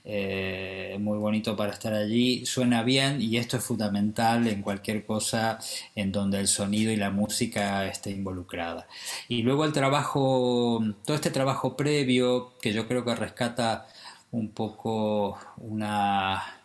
eh, 0.06 0.98
muy 1.00 1.18
bonito 1.18 1.56
para 1.56 1.74
estar 1.74 1.94
allí, 1.94 2.46
suena 2.46 2.84
bien 2.84 3.22
y 3.22 3.38
esto 3.38 3.58
es 3.58 3.64
fundamental 3.64 4.48
en 4.48 4.62
cualquier 4.62 5.06
cosa 5.06 5.60
en 5.96 6.12
donde 6.12 6.40
el 6.40 6.48
sonido 6.48 6.92
y 6.92 6.96
la 6.96 7.12
música 7.12 7.86
esté 7.88 8.12
involucrada. 8.12 8.88
Y 9.28 9.42
luego 9.44 9.66
el 9.66 9.74
trabajo, 9.74 10.82
todo 11.06 11.16
este 11.16 11.32
trabajo 11.32 11.76
previo 11.76 12.54
que 12.62 12.74
yo 12.74 12.88
creo 12.88 13.04
que 13.04 13.16
rescata 13.16 13.88
un 14.32 14.50
poco 14.52 15.38
una 15.58 16.60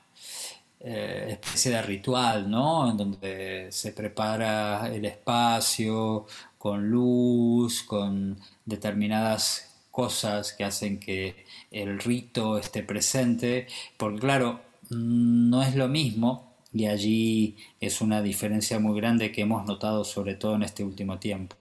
eh, 0.80 1.28
especie 1.30 1.72
de 1.72 1.82
ritual, 1.82 2.50
¿no? 2.50 2.90
En 2.90 2.96
donde 2.96 3.68
se 3.70 3.92
prepara 3.92 4.88
el 4.94 5.04
espacio 5.06 6.26
con 6.64 6.88
luz, 6.88 7.82
con 7.82 8.38
determinadas 8.64 9.82
cosas 9.90 10.54
que 10.54 10.64
hacen 10.64 10.98
que 10.98 11.44
el 11.70 11.98
rito 11.98 12.56
esté 12.56 12.82
presente, 12.82 13.66
porque 13.98 14.20
claro, 14.20 14.62
no 14.88 15.62
es 15.62 15.76
lo 15.76 15.88
mismo 15.88 16.54
y 16.72 16.86
allí 16.86 17.58
es 17.80 18.00
una 18.00 18.22
diferencia 18.22 18.78
muy 18.78 18.98
grande 18.98 19.30
que 19.30 19.42
hemos 19.42 19.66
notado 19.66 20.04
sobre 20.04 20.36
todo 20.36 20.54
en 20.54 20.62
este 20.62 20.82
último 20.82 21.18
tiempo, 21.18 21.54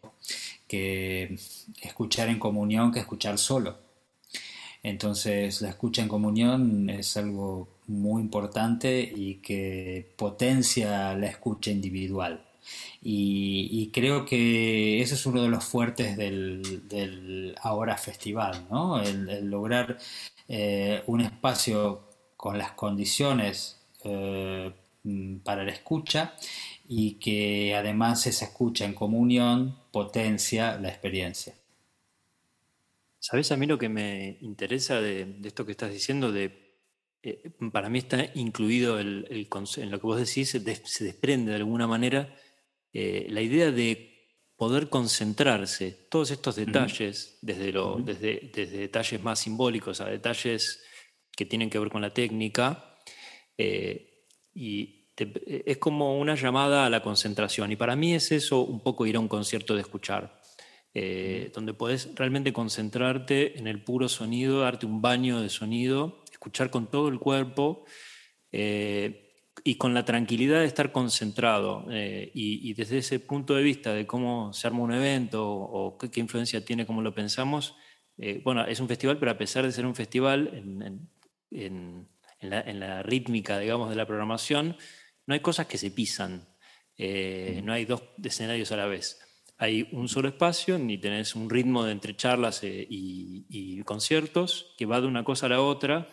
que 0.69 1.37
escuchar 1.81 2.29
en 2.29 2.39
comunión 2.39 2.93
que 2.93 2.99
escuchar 2.99 3.37
solo. 3.37 3.75
Entonces 4.83 5.61
la 5.61 5.67
escucha 5.67 6.01
en 6.01 6.07
comunión 6.07 6.89
es 6.89 7.17
algo 7.17 7.67
muy 7.87 8.21
importante 8.21 9.01
y 9.01 9.41
que 9.41 10.13
potencia 10.15 11.13
la 11.13 11.27
escucha 11.27 11.71
individual. 11.71 12.52
Y, 13.05 13.91
creo 13.91 14.25
que 14.25 15.01
ese 15.01 15.15
es 15.15 15.25
uno 15.25 15.41
de 15.43 15.49
los 15.49 15.65
fuertes 15.65 16.15
del, 16.15 17.53
ahora 17.61 17.97
festival, 17.97 18.65
¿no? 18.71 19.01
el, 19.01 19.49
lograr 19.49 19.97
eh, 20.47 21.03
un 21.07 21.19
espacio 21.19 22.07
con 22.37 22.57
las 22.57 22.71
condiciones 22.71 23.81
eh, 24.05 24.71
para 25.43 25.65
la 25.65 25.71
escucha 25.73 26.33
y 26.87 27.15
que 27.15 27.75
además 27.75 28.25
esa 28.25 28.45
escucha 28.45 28.85
en 28.85 28.93
comunión 28.93 29.77
potencia 29.91 30.77
la 30.77 30.87
experiencia. 30.87 31.55
¿Sabes 33.19 33.51
a 33.51 33.57
mí 33.57 33.65
lo 33.65 33.77
que 33.77 33.89
me 33.89 34.37
interesa 34.41 35.01
de, 35.01 35.39
esto 35.43 35.65
que 35.65 35.71
estás 35.73 35.91
diciendo? 35.91 36.31
De, 36.31 36.77
eh, 37.21 37.51
para 37.71 37.89
mí 37.89 37.99
está 37.99 38.31
incluido 38.35 38.97
el, 38.99 39.47
en 39.77 39.91
lo 39.91 39.99
que 39.99 40.07
vos 40.07 40.19
decís, 40.19 40.49
se 40.51 40.59
desprende 41.03 41.51
de 41.51 41.57
alguna 41.57 41.87
manera 41.87 42.33
eh, 42.93 43.25
la 43.29 43.41
idea 43.41 43.71
de 43.71 44.13
poder 44.55 44.87
concentrarse, 44.87 46.07
todos 46.09 46.29
estos 46.29 46.55
detalles, 46.55 47.39
desde, 47.41 47.71
lo, 47.71 47.97
desde, 47.97 48.51
desde, 48.53 48.77
detalles 48.77 49.21
más 49.23 49.39
simbólicos 49.39 49.99
a 49.99 50.05
detalles 50.05 50.83
que 51.35 51.45
tienen 51.45 51.69
que 51.69 51.79
ver 51.79 51.89
con 51.89 52.01
la 52.01 52.13
técnica, 52.13 52.97
eh, 53.57 54.27
y 54.53 55.09
es 55.17 55.77
como 55.77 56.19
una 56.19 56.35
llamada 56.35 56.85
a 56.85 56.89
la 56.89 57.01
concentración. 57.01 57.71
Y 57.71 57.75
para 57.75 57.95
mí 57.95 58.13
es 58.13 58.31
eso 58.31 58.61
un 58.61 58.81
poco 58.81 59.05
ir 59.05 59.15
a 59.15 59.19
un 59.19 59.27
concierto 59.27 59.73
de 59.75 59.81
escuchar, 59.81 60.39
eh, 60.93 61.51
donde 61.53 61.73
puedes 61.73 62.13
realmente 62.15 62.53
concentrarte 62.53 63.57
en 63.57 63.67
el 63.67 63.83
puro 63.83 64.07
sonido, 64.07 64.61
darte 64.61 64.85
un 64.85 65.01
baño 65.01 65.41
de 65.41 65.49
sonido, 65.49 66.23
escuchar 66.31 66.69
con 66.69 66.89
todo 66.89 67.09
el 67.09 67.19
cuerpo 67.19 67.85
y 69.63 69.75
con 69.75 69.93
la 69.93 70.05
tranquilidad 70.05 70.59
de 70.59 70.65
estar 70.65 70.91
concentrado 70.91 71.85
eh, 71.91 72.31
y, 72.33 72.73
desde 72.73 72.97
ese 72.97 73.19
punto 73.19 73.55
de 73.55 73.63
vista 73.63 73.93
de 73.93 74.07
cómo 74.07 74.51
se 74.53 74.67
arma 74.67 74.81
un 74.81 74.93
evento 74.93 75.47
o, 75.47 75.97
qué, 75.97 76.19
influencia 76.19 76.65
tiene, 76.65 76.85
cómo 76.85 77.01
lo 77.01 77.13
pensamos, 77.13 77.75
eh, 78.17 78.41
bueno, 78.43 78.65
es 78.65 78.79
un 78.79 78.87
festival, 78.87 79.19
pero 79.19 79.31
a 79.31 79.37
pesar 79.37 79.65
de 79.65 79.71
ser 79.71 79.85
un 79.85 79.95
festival 79.95 80.49
en, 80.53 81.09
en, 81.51 82.09
la, 82.41 83.03
rítmica, 83.03 83.59
digamos, 83.59 83.89
de 83.89 83.95
la 83.95 84.05
programación, 84.05 84.75
no 85.25 85.33
hay 85.33 85.39
cosas 85.39 85.67
que 85.67 85.77
se 85.77 85.91
pisan, 85.91 86.49
eh, 86.97 87.61
no 87.63 87.73
hay 87.73 87.85
dos 87.85 88.03
escenarios 88.23 88.71
a 88.71 88.77
la 88.77 88.87
vez. 88.87 89.19
Hay 89.57 89.87
un 89.91 90.09
solo 90.09 90.27
espacio, 90.27 90.77
ni 90.77 90.97
tenés 90.97 91.35
un 91.35 91.49
ritmo 91.49 91.85
de 91.85 91.93
entre 91.93 92.17
charlas 92.17 92.63
y, 92.63 93.45
y 93.47 93.81
conciertos 93.83 94.73
que 94.77 94.85
va 94.85 94.99
de 94.99 95.07
una 95.07 95.23
cosa 95.23 95.45
a 95.45 95.49
la 95.49 95.61
otra 95.61 96.09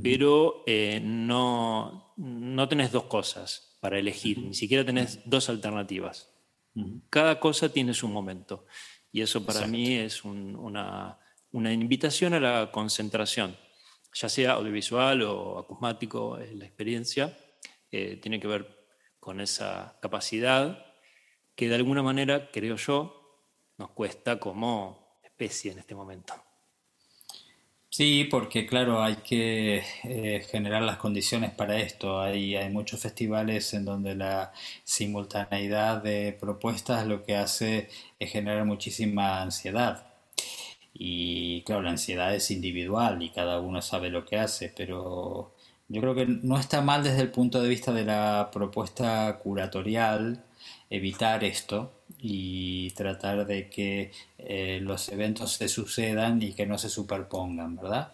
pero 0.00 0.62
eh, 0.66 1.00
no, 1.02 2.14
no 2.16 2.68
tenés 2.68 2.92
dos 2.92 3.04
cosas 3.04 3.76
para 3.80 3.98
elegir, 3.98 4.38
ni 4.38 4.54
siquiera 4.54 4.84
tenés 4.84 5.20
dos 5.24 5.48
alternativas. 5.48 6.30
Cada 7.10 7.38
cosa 7.38 7.68
tiene 7.68 7.92
su 7.92 8.08
momento. 8.08 8.64
Y 9.10 9.20
eso 9.20 9.44
para 9.44 9.66
mí 9.66 9.94
es 9.96 10.24
una, 10.24 11.18
una, 11.50 11.72
invitación 11.72 12.32
a 12.32 12.40
la 12.40 12.70
concentración, 12.72 13.58
ya 14.14 14.30
sea 14.30 14.52
audiovisual 14.52 15.20
o 15.22 15.58
acusmático, 15.58 16.38
la 16.38 16.64
experiencia 16.64 17.36
eh, 17.90 18.16
tiene 18.16 18.40
que 18.40 18.46
ver 18.46 18.86
con 19.20 19.40
esa 19.40 19.98
capacidad 20.00 20.86
que 21.54 21.68
de 21.68 21.74
alguna 21.74 22.02
manera, 22.02 22.50
creo 22.50 22.76
yo, 22.76 23.44
nos 23.76 23.90
cuesta 23.90 24.40
como 24.40 25.18
especie 25.22 25.72
en 25.72 25.80
este 25.80 25.94
momento. 25.94 26.34
Sí, 27.94 28.24
porque 28.24 28.66
claro, 28.66 29.02
hay 29.02 29.16
que 29.16 29.82
eh, 30.04 30.46
generar 30.50 30.82
las 30.82 30.96
condiciones 30.96 31.50
para 31.50 31.78
esto. 31.78 32.20
Hay, 32.22 32.56
hay 32.56 32.70
muchos 32.70 33.00
festivales 33.00 33.74
en 33.74 33.84
donde 33.84 34.14
la 34.14 34.52
simultaneidad 34.82 36.02
de 36.02 36.32
propuestas 36.40 37.06
lo 37.06 37.22
que 37.22 37.36
hace 37.36 37.90
es 38.18 38.30
generar 38.32 38.64
muchísima 38.64 39.42
ansiedad. 39.42 40.06
Y 40.94 41.62
claro, 41.64 41.82
la 41.82 41.90
ansiedad 41.90 42.34
es 42.34 42.50
individual 42.50 43.22
y 43.22 43.30
cada 43.30 43.60
uno 43.60 43.82
sabe 43.82 44.10
lo 44.10 44.24
que 44.24 44.38
hace, 44.38 44.72
pero 44.74 45.54
yo 45.88 46.00
creo 46.00 46.14
que 46.14 46.26
no 46.26 46.58
está 46.58 46.80
mal 46.82 47.04
desde 47.04 47.20
el 47.22 47.30
punto 47.30 47.62
de 47.62 47.68
vista 47.68 47.92
de 47.92 48.04
la 48.04 48.50
propuesta 48.52 49.38
curatorial 49.42 50.44
evitar 50.90 51.44
esto 51.44 51.92
y 52.24 52.90
tratar 52.92 53.44
de 53.46 53.68
que 53.68 54.12
eh, 54.38 54.78
los 54.80 55.08
eventos 55.08 55.54
se 55.54 55.68
sucedan 55.68 56.40
y 56.40 56.52
que 56.52 56.66
no 56.66 56.78
se 56.78 56.88
superpongan, 56.88 57.74
¿verdad? 57.76 58.12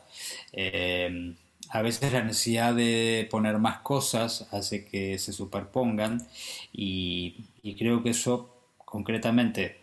Eh, 0.52 1.34
a 1.70 1.82
veces 1.82 2.12
la 2.12 2.22
necesidad 2.22 2.74
de 2.74 3.28
poner 3.30 3.58
más 3.58 3.80
cosas 3.80 4.48
hace 4.52 4.86
que 4.86 5.18
se 5.18 5.32
superpongan 5.32 6.26
y, 6.72 7.44
creo 7.78 8.02
que 8.02 8.10
eso 8.10 8.74
concretamente, 8.78 9.76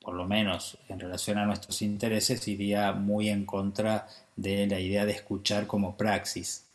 por 0.00 0.14
lo 0.14 0.26
menos 0.26 0.76
en 0.88 1.00
relación 1.00 1.38
a 1.38 1.46
nuestros 1.46 1.80
intereses, 1.80 2.46
iría 2.46 2.92
muy 2.92 3.30
en 3.30 3.46
contra 3.46 4.06
de 4.36 4.66
la 4.66 4.78
idea 4.78 5.06
de 5.06 5.12
escuchar 5.12 5.66
como 5.66 5.96
praxis. 5.96 6.66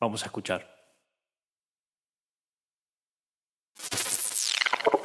Vamos 0.00 0.22
a 0.22 0.26
escuchar. 0.26 0.79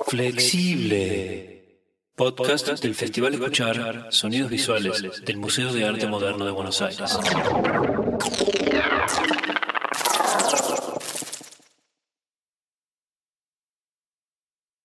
Flexible. 0.08 1.82
Podcast 2.16 2.68
del 2.80 2.94
Festival 2.94 3.34
Escuchar 3.34 4.08
Sonidos 4.12 4.52
Visuales 4.52 5.26
del 5.26 5.38
Museo 5.38 5.74
de 5.74 5.84
Arte 5.84 6.06
Moderno 6.06 6.46
de 6.46 6.52
Buenos 6.52 6.80
Aires. 6.84 7.18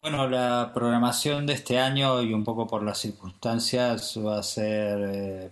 Bueno, 0.00 0.26
la 0.26 0.72
programación 0.72 1.46
de 1.46 1.52
este 1.52 1.78
año 1.78 2.22
y 2.22 2.33
un 2.33 2.42
poco 2.42 2.66
por 2.66 2.83
las 2.83 2.98
circunstancias 2.98 4.18
va 4.24 4.38
a 4.38 4.42
ser 4.42 5.11
eh, 5.14 5.50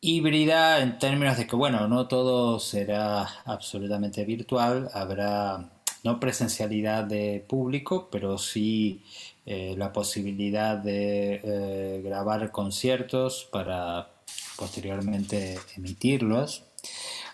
híbrida 0.00 0.80
en 0.80 0.98
términos 0.98 1.36
de 1.36 1.46
que, 1.46 1.54
bueno, 1.54 1.86
no 1.86 2.08
todo 2.08 2.58
será 2.58 3.28
absolutamente 3.44 4.24
virtual, 4.24 4.88
habrá 4.94 5.75
no 6.06 6.20
presencialidad 6.20 7.04
de 7.04 7.44
público, 7.46 8.08
pero 8.10 8.38
sí 8.38 9.02
eh, 9.44 9.74
la 9.76 9.92
posibilidad 9.92 10.76
de 10.76 11.40
eh, 11.42 12.00
grabar 12.04 12.52
conciertos 12.52 13.48
para 13.50 14.08
posteriormente 14.56 15.58
emitirlos. 15.76 16.62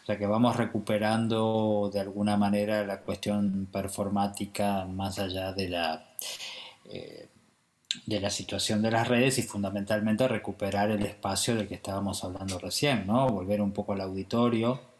O 0.02 0.06
sea 0.06 0.18
que 0.18 0.26
vamos 0.26 0.56
recuperando 0.56 1.90
de 1.92 2.00
alguna 2.00 2.38
manera 2.38 2.84
la 2.84 3.02
cuestión 3.02 3.68
performática 3.70 4.86
más 4.86 5.18
allá 5.18 5.52
de 5.52 5.68
la, 5.68 6.14
eh, 6.86 7.28
de 8.06 8.20
la 8.20 8.30
situación 8.30 8.80
de 8.80 8.90
las 8.90 9.06
redes 9.06 9.36
y 9.38 9.42
fundamentalmente 9.42 10.26
recuperar 10.26 10.90
el 10.90 11.04
espacio 11.04 11.54
del 11.54 11.68
que 11.68 11.74
estábamos 11.74 12.24
hablando 12.24 12.58
recién, 12.58 13.06
¿no? 13.06 13.28
Volver 13.28 13.60
un 13.60 13.72
poco 13.72 13.92
al 13.92 14.00
auditorio 14.00 14.91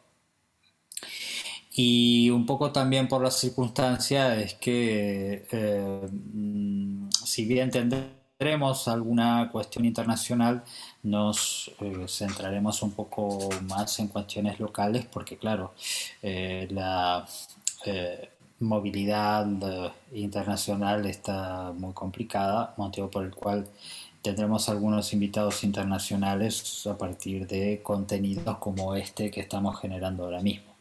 y 1.74 2.30
un 2.30 2.44
poco 2.46 2.70
también 2.72 3.08
por 3.08 3.22
la 3.22 3.30
circunstancia 3.30 4.38
es 4.38 4.54
que 4.54 5.46
eh, 5.50 6.08
mm, 6.11 7.11
si 7.24 7.44
bien 7.46 7.70
tendremos 7.70 8.88
alguna 8.88 9.48
cuestión 9.50 9.85
internacional, 9.85 10.64
nos 11.02 11.70
eh, 11.80 12.06
centraremos 12.08 12.82
un 12.82 12.92
poco 12.92 13.48
más 13.68 13.98
en 14.00 14.08
cuestiones 14.08 14.61
locales 14.61 15.06
porque 15.06 15.38
claro, 15.38 15.72
eh, 16.22 16.68
la 16.70 17.26
movilidad 18.61 19.46
internacional 20.12 21.06
está 21.06 21.72
muy 21.76 21.92
complicada, 21.92 22.74
motivo 22.76 23.11
por 23.11 23.24
el 23.24 23.35
cual 23.35 23.66
tendremos 24.22 24.68
algunos 24.68 25.12
invitados 25.12 25.64
internacionales 25.64 26.87
a 26.87 26.96
partir 26.96 27.46
de 27.48 27.80
contenidos 27.82 28.58
como 28.58 28.94
este 28.94 29.30
que 29.30 29.40
estamos 29.40 29.80
generando 29.80 30.24
ahora 30.24 30.40
mismo. 30.40 30.72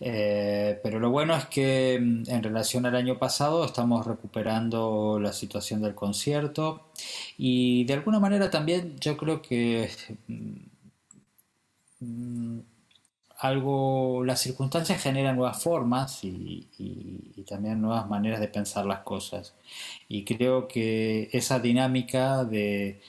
Eh, 0.00 0.78
pero 0.82 1.00
lo 1.00 1.10
bueno 1.10 1.34
es 1.34 1.46
que 1.46 1.98
mm, 2.00 2.24
en 2.28 2.42
relación 2.42 2.86
al 2.86 2.96
año 2.96 3.18
pasado 3.18 3.64
estamos 3.64 4.06
recuperando 4.06 5.18
la 5.20 5.32
situación 5.32 5.80
del 5.80 5.94
concierto 5.94 6.88
y 7.38 7.84
de 7.84 7.94
alguna 7.94 8.20
manera 8.20 8.50
también 8.50 8.96
yo 9.00 9.16
creo 9.16 9.40
que 9.40 9.88
mm, 12.00 12.58
algo, 13.38 14.24
las 14.24 14.40
circunstancias 14.40 15.02
generan 15.02 15.36
nuevas 15.36 15.62
formas 15.62 16.24
y, 16.24 16.66
también 17.48 17.80
nuevas 17.80 18.08
maneras 18.08 18.40
de 18.40 18.48
pensar 18.48 18.86
las 18.86 19.00
cosas. 19.00 19.54
Y 20.08 20.24
creo 20.24 20.66
que 20.66 21.28
esa 21.32 21.60
dinámica 21.60 22.44
de 22.44 23.00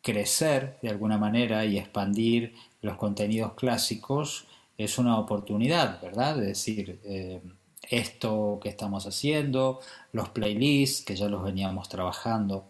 crecer 0.00 0.78
de 0.80 0.90
alguna 0.90 1.18
manera 1.18 1.64
y 1.64 1.76
expandir 1.76 2.54
los 2.82 2.96
contenidos 2.96 3.54
clásicos 3.54 4.46
es 4.84 4.98
una 4.98 5.18
oportunidad, 5.18 6.00
¿verdad? 6.00 6.38
Es 6.40 6.46
decir, 6.46 7.00
eh, 7.04 7.40
esto 7.88 8.58
que 8.62 8.68
estamos 8.68 9.06
haciendo, 9.06 9.80
los 10.12 10.30
playlists 10.30 11.04
que 11.04 11.16
ya 11.16 11.28
los 11.28 11.42
veníamos 11.42 11.88
trabajando, 11.88 12.64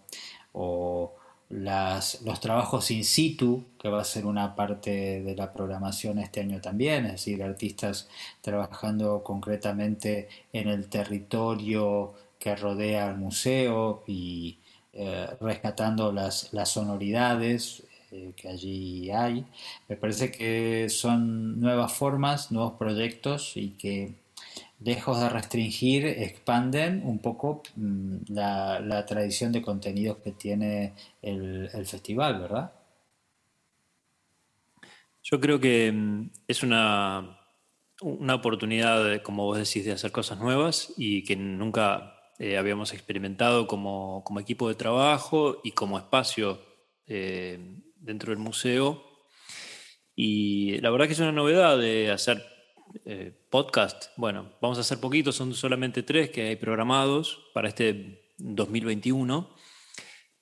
o 0.53 1.15
las, 1.51 2.23
los 2.23 2.41
trabajos 2.41 2.91
in 2.91 3.05
situ, 3.05 3.65
que 3.79 3.89
va 3.89 4.01
a 4.01 4.05
ser 4.05 4.27
una 4.27 4.55
parte 4.55 5.23
de 5.23 5.37
la 5.37 5.53
programación 5.53 6.19
este 6.19 6.41
año 6.41 6.61
también, 6.61 7.07
es 7.07 7.13
decir, 7.13 7.43
artistas 7.43 8.09
trabajando 8.41 9.23
concretamente 9.23 10.29
en 10.53 10.69
el 10.69 10.89
territorio 10.89 12.15
que 12.39 12.57
rodea 12.57 13.09
el 13.11 13.17
museo 13.17 14.03
y 14.07 14.59
eh, 14.93 15.29
rescatando 15.41 16.13
las, 16.13 16.53
las 16.53 16.71
sonoridades 16.71 17.85
eh, 18.11 18.33
que 18.37 18.49
allí 18.49 19.11
hay. 19.11 19.45
Me 19.89 19.97
parece 19.97 20.31
que 20.31 20.89
son 20.89 21.61
nuevas 21.61 21.93
formas, 21.93 22.51
nuevos 22.51 22.75
proyectos 22.75 23.57
y 23.57 23.71
que 23.71 24.15
lejos 24.81 25.21
de 25.21 25.29
restringir, 25.29 26.07
expanden 26.07 27.03
un 27.05 27.19
poco 27.19 27.63
mm, 27.77 28.17
la, 28.29 29.05
tradición 29.07 29.53
de 29.53 29.63
contenidos 29.63 30.19
que 30.19 30.33
tiene 30.33 30.95
el, 31.23 31.69
festival, 31.87 32.41
¿verdad? 32.41 32.73
Yo 35.23 35.39
creo 35.41 35.61
que 35.61 35.93
mm, 35.93 36.31
es 36.49 36.63
una, 36.63 37.39
una 38.01 38.35
oportunidad, 38.35 39.23
como 39.23 39.45
vos 39.45 39.59
decís, 39.59 39.85
de 39.85 39.93
hacer 39.93 40.13
cosas 40.13 40.39
nuevas 40.39 40.95
y 40.97 41.25
que 41.25 41.37
nunca 41.37 42.15
eh, 42.39 42.57
habíamos 42.57 42.95
experimentado 42.95 43.67
como, 43.67 44.25
equipo 44.41 44.69
de 44.69 44.75
trabajo 44.75 45.61
y 45.63 45.73
como 45.73 45.99
espacio 45.99 46.59
eh, 47.07 47.59
dentro 48.01 48.31
del 48.31 48.39
museo. 48.39 49.05
Y 50.15 50.79
la 50.81 50.91
verdad 50.91 51.07
que 51.07 51.13
es 51.13 51.21
una 51.21 51.33
novedad 51.33 51.79
de 51.79 52.11
hacer 52.11 52.45
eh, 53.05 53.33
podcast, 53.51 54.07
bueno, 54.17 54.53
vamos 54.61 54.79
a 54.79 54.81
hacer 54.81 54.99
poquitos, 54.99 55.37
son 55.37 55.55
solamente 55.55 56.03
tres 56.03 56.31
que 56.31 56.49
hay 56.49 56.57
programados 56.57 57.51
para 57.55 57.69
este 57.69 58.33
2021. 58.39 59.57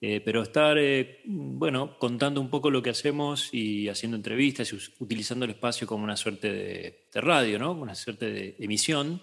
Eh, 0.01 0.21
pero 0.25 0.43
estar, 0.43 0.79
eh, 0.79 1.23
bueno, 1.25 1.99
contando 1.99 2.41
un 2.41 2.51
poco 2.51 2.71
lo 2.71 2.83
que 2.83 2.91
hacemos 2.91 3.53
y 3.53 3.89
haciendo 3.89 4.17
entrevistas 4.17 4.73
y 4.73 4.79
utilizando 5.03 5.45
el 5.45 5.51
espacio 5.51 5.89
como 5.89 6.05
una 6.05 6.17
suerte 6.17 6.53
de, 6.53 7.09
radio, 7.21 7.59
¿no? 7.59 7.73
Una 7.73 7.97
suerte 7.97 8.31
de 8.31 8.57
emisión, 8.61 9.21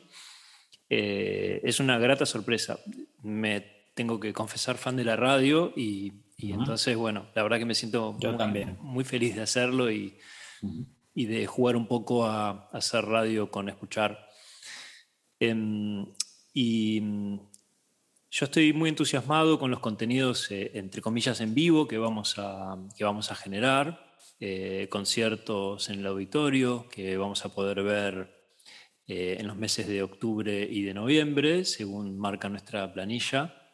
es 0.90 1.80
una 1.80 1.98
grata 1.98 2.26
sorpresa. 2.26 2.80
Me 3.24 3.90
tengo 3.96 4.20
que 4.20 4.34
confesar 4.34 4.78
fan 4.78 4.98
de 4.98 5.06
la 5.06 5.16
radio 5.16 5.74
y, 5.76 6.12
entonces, 6.38 6.96
bueno, 6.96 7.28
la 7.34 7.44
verdad 7.44 7.58
que 7.58 7.66
me 7.66 7.76
siento 7.76 8.18
Yo 8.20 8.30
muy, 8.30 8.38
también. 8.38 8.78
muy 8.82 9.04
feliz 9.04 9.36
de 9.36 9.42
hacerlo 9.42 9.92
y, 9.92 10.18
y 11.14 11.26
de 11.26 11.48
jugar 11.48 11.76
un 11.76 11.88
poco 11.88 12.26
a, 12.26 12.70
hacer 12.72 13.06
radio 13.06 13.50
con 13.50 13.70
escuchar. 13.70 14.30
Em, 15.40 16.06
y 16.54 17.00
mm, 17.02 17.40
yo 18.32 18.46
estoy 18.46 18.74
muy 18.74 18.90
entusiasmado 18.90 19.58
con 19.58 19.72
los 19.72 19.80
contenidos, 19.80 20.52
eh, 20.52 20.72
entre 20.74 21.02
comillas, 21.02 21.40
en 21.40 21.56
vivo 21.56 21.88
que 21.88 21.98
vamos 21.98 22.36
a, 22.38 22.78
que 22.98 23.06
vamos 23.06 23.32
a 23.32 23.36
generar, 23.36 24.18
eh, 24.42 24.88
conciertos 24.90 25.90
en 25.90 26.00
el 26.00 26.08
auditorio 26.08 26.90
que 26.90 27.16
vamos 27.16 27.46
a 27.46 27.56
poder 27.56 27.82
ver 27.82 28.36
eh, 29.08 29.38
en 29.40 29.48
los 29.48 29.56
meses 29.56 29.88
de 29.88 30.04
octubre 30.04 30.68
y 30.70 30.82
de 30.82 30.94
noviembre, 30.94 31.64
según 31.64 32.18
marca 32.18 32.50
nuestra 32.50 32.92
planilla. 32.92 33.65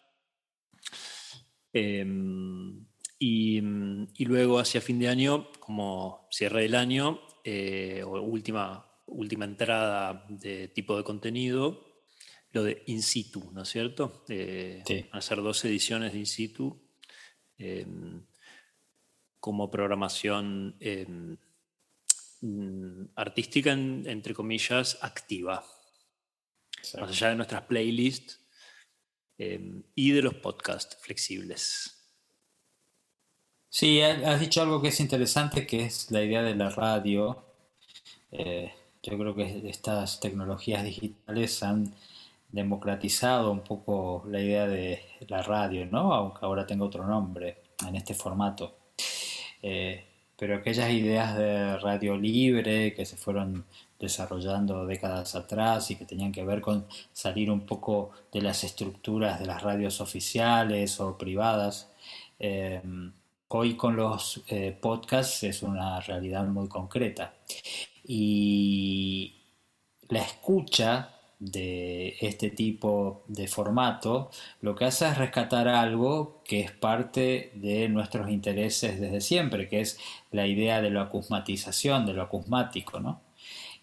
Em, 1.74 2.86
y, 3.18 3.62
mm, 3.62 4.08
y, 4.16 4.26
luego 4.26 4.60
hacia 4.60 4.82
fin 4.82 5.00
de 5.00 5.08
año, 5.08 5.50
como 5.60 6.28
cierre 6.32 6.64
del 6.64 6.76
año, 6.76 7.22
eh, 7.44 8.04
o 8.06 8.22
última, 8.22 8.86
última 9.08 9.46
entrada 9.46 10.26
de 10.30 10.68
tipo 10.70 10.98
de 10.98 11.04
contenido, 11.04 11.92
lo 12.52 12.64
de 12.64 12.84
in 12.88 13.02
situ, 13.02 13.52
¿no 13.54 13.62
es 13.64 13.70
cierto? 13.70 14.26
Eh, 14.28 14.84
Van 15.12 15.20
a 15.20 15.22
ser 15.22 15.42
dos 15.42 15.64
ediciones 15.64 16.12
de 16.12 16.20
in 16.20 16.26
situ 16.26 16.82
em, 17.58 18.26
como 19.40 19.72
programación 19.72 20.76
em, 20.80 21.38
mm, 22.42 23.12
artística, 23.16 23.72
entre 23.72 24.34
comillas, 24.34 24.98
activa. 25.02 25.64
Más 27.00 27.10
allá 27.10 27.30
de 27.30 27.36
nuestras 27.36 27.64
playlists 27.64 28.41
em, 29.42 29.84
y 29.96 30.12
de 30.12 30.22
los 30.22 30.36
podcasts 30.36 30.98
flexibles. 31.02 31.98
Sí, 33.70 34.02
has 34.02 34.40
dicho 34.40 34.62
algo 34.62 34.82
que 34.82 34.90
es 34.90 35.00
interesante, 35.00 35.66
que 35.66 35.86
es 35.86 36.12
la 36.12 36.22
idea 36.22 36.44
de 36.44 36.56
la 36.56 36.70
radio. 36.70 37.44
Eh, 38.32 38.72
yo 39.02 39.18
creo 39.18 39.34
que 39.34 39.68
estas 39.68 40.20
tecnologías 40.20 40.84
digitales 40.84 41.64
han 41.64 41.96
democratizado 42.52 43.52
un 43.52 43.64
poco 43.64 44.24
la 44.28 44.42
idea 44.42 44.68
de 44.68 45.02
la 45.28 45.42
radio, 45.42 45.88
¿no? 45.88 46.14
Aunque 46.14 46.46
ahora 46.46 46.68
tenga 46.68 46.86
otro 46.86 47.08
nombre 47.08 47.64
en 47.88 47.96
este 47.96 48.14
formato. 48.14 48.78
Eh, 49.64 50.06
pero 50.38 50.58
aquellas 50.58 50.92
ideas 50.92 51.36
de 51.36 51.78
radio 51.78 52.16
libre 52.18 52.94
que 52.94 53.06
se 53.06 53.18
fueron 53.18 53.66
desarrollando 54.02 54.86
décadas 54.86 55.36
atrás 55.36 55.92
y 55.92 55.96
que 55.96 56.06
tenían 56.06 56.32
que 56.32 56.44
ver 56.44 56.60
con 56.60 56.86
salir 57.14 57.52
un 57.52 57.62
poco 57.62 58.12
de 58.34 58.42
las 58.42 58.64
estructuras 58.64 59.40
de 59.40 59.46
las 59.46 59.62
radios 59.62 60.02
oficiales 60.02 61.00
o 61.00 61.18
privadas, 61.18 61.92
eh, 62.40 62.82
hoy 63.48 63.76
con 63.76 63.96
los 63.96 64.42
eh, 64.48 64.78
podcasts 64.80 65.44
es 65.44 65.62
una 65.64 66.00
realidad 66.02 66.46
muy 66.46 66.68
concreta. 66.68 67.34
Y 68.04 69.36
la 70.10 70.22
escucha 70.22 71.10
de 71.40 72.18
este 72.22 72.52
tipo 72.52 73.24
de 73.28 73.48
formato 73.48 74.30
lo 74.62 74.76
que 74.76 74.86
hace 74.86 75.08
es 75.08 75.18
rescatar 75.18 75.68
algo 75.68 76.42
que 76.46 76.62
es 76.62 76.72
parte 76.72 77.52
de 77.56 77.90
nuestros 77.90 78.30
intereses 78.30 79.00
desde 79.00 79.22
siempre, 79.22 79.68
que 79.68 79.82
es 79.82 80.00
la 80.32 80.46
idea 80.46 80.82
de 80.82 80.92
la 80.92 81.04
acusmatización, 81.04 82.06
de 82.06 82.14
lo 82.14 82.22
acusmático. 82.22 83.00
¿no? 83.00 83.22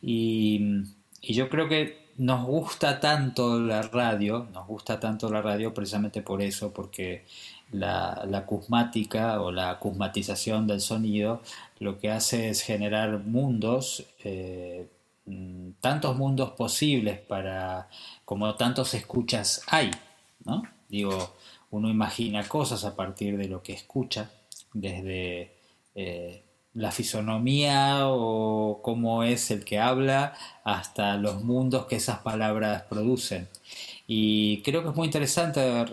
Y, 0.03 0.83
yo 1.23 1.49
creo 1.49 1.69
que 1.69 2.09
nos 2.17 2.47
gusta 2.47 3.01
tanto 3.01 3.61
la 3.61 3.83
radio, 3.83 4.49
nos 4.53 4.67
gusta 4.67 4.99
tanto 5.01 5.31
la 5.31 5.43
radio 5.43 5.75
precisamente 5.75 6.23
por 6.23 6.43
eso, 6.43 6.73
porque 6.73 7.25
la, 7.73 8.25
la 8.29 8.47
o 9.41 9.53
la 9.53 9.79
cusmatización 9.79 10.67
del 10.67 10.81
sonido 10.81 11.43
lo 11.81 11.99
que 11.99 12.11
hace 12.11 12.51
es 12.51 12.63
generar 12.63 13.19
mundos, 13.21 14.05
eh, 14.25 14.89
mm, 15.27 15.71
tantos 15.81 16.17
mundos 16.17 16.53
posibles 16.53 17.19
para 17.21 17.89
como 18.25 18.55
tantos 18.57 18.95
escuchas 18.95 19.63
hay, 19.69 19.91
¿no? 20.45 20.63
Digo, 20.89 21.37
uno 21.71 21.89
imagina 21.91 22.49
cosas 22.49 22.85
a 22.85 22.97
partir 22.97 23.37
de 23.37 23.49
lo 23.49 23.63
que 23.63 23.75
escucha, 23.75 24.31
desde 24.73 25.53
eh, 25.95 26.43
la 26.75 26.93
fisonomía 26.93 28.09
o 28.09 28.81
cómo 28.83 29.23
es 29.25 29.51
el 29.51 29.65
que 29.65 29.79
habla, 29.79 30.35
hasta 30.65 31.17
los 31.17 31.43
mundos 31.43 31.87
que 31.87 31.97
esas 31.97 32.19
palabras 32.21 32.83
producen. 32.83 33.49
Y 34.07 34.63
creo 34.63 34.83
que 34.83 34.91
es 34.91 34.97
muy 34.97 35.07
interesante 35.07 35.85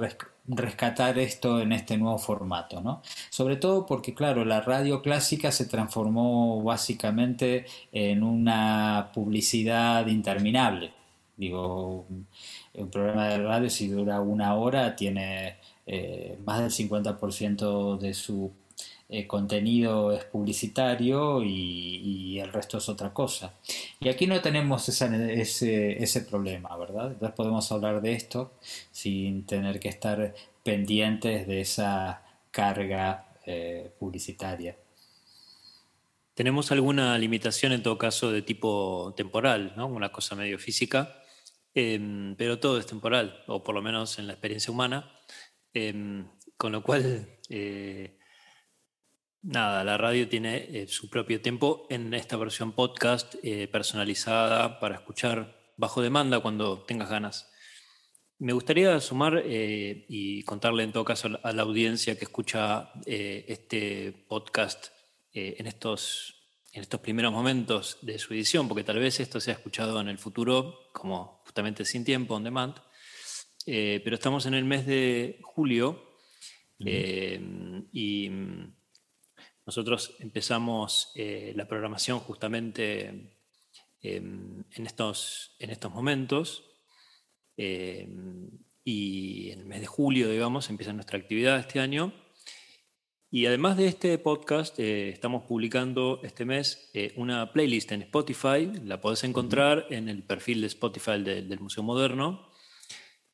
rescatar 0.47 1.17
esto 1.19 1.59
en 1.59 1.71
este 1.71 1.97
nuevo 1.97 2.17
formato, 2.17 2.81
¿no? 2.81 3.01
Sobre 3.29 3.55
todo 3.57 3.85
porque, 3.85 4.13
claro, 4.13 4.45
la 4.45 4.61
radio 4.61 5.01
clásica 5.01 5.51
se 5.51 5.65
transformó 5.65 6.61
básicamente 6.63 7.65
en 7.91 8.23
una 8.23 9.11
publicidad 9.13 10.07
interminable. 10.07 10.93
Digo, 11.37 12.05
un 12.73 12.89
programa 12.91 13.27
de 13.29 13.39
radio 13.39 13.69
si 13.69 13.87
dura 13.89 14.21
una 14.21 14.55
hora 14.55 14.95
tiene 14.95 15.57
eh, 15.85 16.37
más 16.45 16.59
del 16.59 16.71
50% 16.71 17.97
de 17.97 18.13
su 18.13 18.51
eh, 19.07 19.27
contenido 19.27 20.11
es 20.11 20.25
publicitario 20.25 21.43
y, 21.43 22.39
el 22.39 22.51
resto 22.51 22.77
es 22.79 22.89
otra 22.89 23.13
cosa. 23.13 23.53
Y 23.99 24.09
aquí 24.09 24.27
no 24.27 24.41
tenemos 24.41 24.89
ese, 24.89 26.03
ese 26.03 26.21
problema, 26.21 26.75
¿verdad? 26.75 27.13
Entonces 27.13 27.35
podemos 27.35 27.71
hablar 27.71 28.01
de 28.01 28.13
esto 28.13 28.51
sin 28.91 29.45
tener 29.45 29.79
que 29.79 29.87
estar 29.87 30.33
pendientes 30.63 31.47
de 31.47 31.61
esa 31.61 32.23
carga 32.51 33.25
eh, 33.45 33.91
publicitaria. 33.99 34.75
Tenemos 36.33 36.71
alguna 36.71 37.17
limitación 37.17 37.71
en 37.71 37.83
todo 37.83 37.97
caso 37.97 38.31
de 38.31 38.41
tipo 38.41 39.13
temporal, 39.15 39.73
¿no? 39.77 39.85
una 39.85 40.11
cosa 40.11 40.35
medio 40.35 40.57
física, 40.57 41.21
em, 41.75 42.35
pero 42.35 42.59
todo 42.59 42.79
es 42.79 42.87
temporal, 42.87 43.43
o 43.47 43.63
por 43.63 43.75
lo 43.75 43.81
menos 43.81 44.17
en 44.17 44.27
la 44.27 44.33
experiencia 44.33 44.71
humana, 44.71 45.11
em, 45.73 46.27
con 46.57 46.71
lo 46.71 46.81
cual, 46.81 47.27
eh, 47.49 48.17
nada, 49.45 49.83
la 49.83 49.97
radio 49.97 50.27
tiene 50.27 50.67
eh, 50.69 50.87
su 50.87 51.09
propio 51.09 51.41
tiempo 51.41 51.87
en 51.89 52.13
esta 52.13 52.37
versión 52.37 52.73
podcast 52.73 53.35
personalizada 53.71 54.79
para 54.79 54.95
escuchar 54.95 55.55
bajo 55.77 56.01
demanda 56.01 56.39
cuando 56.39 56.83
tengas 56.83 57.09
ganas. 57.09 57.51
Me 58.37 58.51
gustaría 58.51 58.99
sumar 58.99 59.41
eh, 59.45 60.05
y 60.09 60.43
contarle 60.43 60.83
en 60.83 60.91
todo 60.91 61.05
caso 61.05 61.29
a 61.41 61.53
la 61.53 61.61
audiencia 61.61 62.17
que 62.17 62.25
escucha 62.25 62.91
eh, 63.05 63.45
este 63.47 64.11
podcast 64.27 64.87
eh, 65.31 65.55
en, 65.57 65.67
estos, 65.67 66.49
en 66.73 66.81
estos 66.81 66.99
primeros 66.99 67.31
momentos 67.31 67.97
de 68.01 68.19
su 68.19 68.33
edición, 68.33 68.67
porque 68.67 68.83
tal 68.83 68.99
vez 68.99 69.21
esto 69.21 69.39
sea 69.39 69.53
escuchado 69.53 70.01
en 70.01 70.09
el 70.09 70.17
futuro 70.17 70.89
como 70.91 71.43
justamente 71.45 71.85
sin 71.85 72.03
tiempo, 72.03 72.35
on 72.35 72.43
demand, 72.43 72.75
pero 73.65 74.13
estamos 74.13 74.45
en 74.45 74.53
el 74.53 74.65
mes 74.65 74.85
de 74.85 75.39
julio 75.41 76.17
y 76.77 78.29
nosotros 79.65 80.15
empezamos 80.19 81.11
la 81.15 81.67
programación 81.67 82.19
justamente 82.19 83.35
en, 84.13 84.65
estos, 84.85 85.55
en 85.59 85.69
estos 85.69 85.91
momentos. 85.91 86.63
Eh, 87.57 88.07
y 88.83 89.49
en 89.51 89.61
el 89.61 89.65
mes 89.65 89.81
de 89.81 89.87
julio, 89.87 90.29
digamos, 90.29 90.69
empieza 90.69 90.93
nuestra 90.93 91.17
actividad 91.17 91.59
este 91.59 91.79
año. 91.79 92.13
Y 93.31 93.47
además 93.47 93.77
de 93.77 93.87
este 93.87 94.17
podcast, 94.17 94.79
eh, 94.79 95.09
estamos 95.09 95.43
publicando 95.43 96.21
este 96.23 96.45
mes 96.45 96.89
eh, 96.93 97.13
una 97.17 97.51
playlist 97.51 97.91
en 97.91 98.03
Spotify. 98.03 98.71
La 98.83 99.01
podés 99.01 99.23
encontrar 99.23 99.87
en 99.89 100.07
el 100.07 100.23
perfil 100.23 100.61
de 100.61 100.67
Spotify 100.67 101.21
del 101.21 101.59
Museo 101.59 101.83
Moderno. 101.83 102.51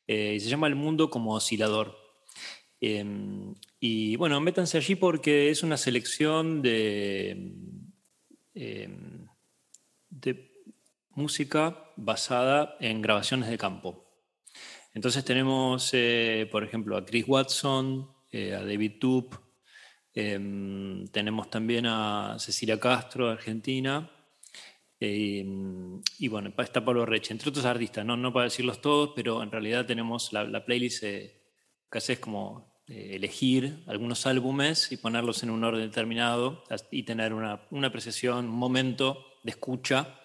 y 0.06 0.40
se 0.40 0.48
llama 0.48 0.66
El 0.66 0.74
Mundo 0.74 1.10
como 1.10 1.34
Oscilador. 1.34 2.01
Em, 2.84 3.54
y 3.78 4.16
bueno, 4.16 4.40
métanse 4.40 4.76
allí 4.76 4.96
porque 4.96 5.50
es 5.50 5.62
una 5.62 5.76
selección 5.76 6.62
de, 6.62 7.30
em, 8.54 9.26
de 10.10 10.50
música 11.10 11.92
basada 11.96 12.76
en 12.80 13.00
grabaciones 13.00 13.48
de 13.48 13.56
campo. 13.56 14.04
Entonces 14.94 15.24
tenemos, 15.24 15.90
eh, 15.92 16.48
por 16.50 16.64
ejemplo, 16.64 16.96
a 16.96 17.04
Chris 17.04 17.24
Watson, 17.28 18.10
eh, 18.32 18.52
a 18.54 18.64
David 18.64 18.98
Toop, 18.98 19.34
em, 20.14 21.06
tenemos 21.08 21.48
también 21.50 21.86
a 21.86 22.36
Cecilia 22.40 22.80
Castro, 22.80 23.30
Argentina, 23.30 24.10
em, 25.00 26.02
y 26.18 26.28
bueno, 26.28 26.52
está 26.58 26.84
Pablo 26.84 27.06
Reche, 27.06 27.32
entre 27.32 27.50
otros 27.50 27.64
artistas, 27.64 28.04
no, 28.04 28.16
no 28.16 28.32
para 28.32 28.46
decirlos 28.46 28.80
todos, 28.80 29.12
pero 29.14 29.42
en 29.42 29.52
realidad 29.52 29.86
tenemos 29.86 30.32
la, 30.32 30.64
playlist 30.64 31.04
eh, 31.04 31.42
hace 31.98 32.14
es 32.14 32.18
como 32.18 32.71
elegir 32.86 33.82
algunos 33.86 34.26
álbumes 34.26 34.90
y 34.92 34.96
ponerlos 34.96 35.42
en 35.42 35.50
un 35.50 35.64
orden 35.64 35.82
determinado 35.82 36.64
y 36.90 37.04
tener 37.04 37.32
una, 37.32 37.62
una 37.70 37.88
apreciación, 37.88 38.46
un 38.46 38.56
momento 38.56 39.24
de 39.44 39.50
escucha 39.50 40.18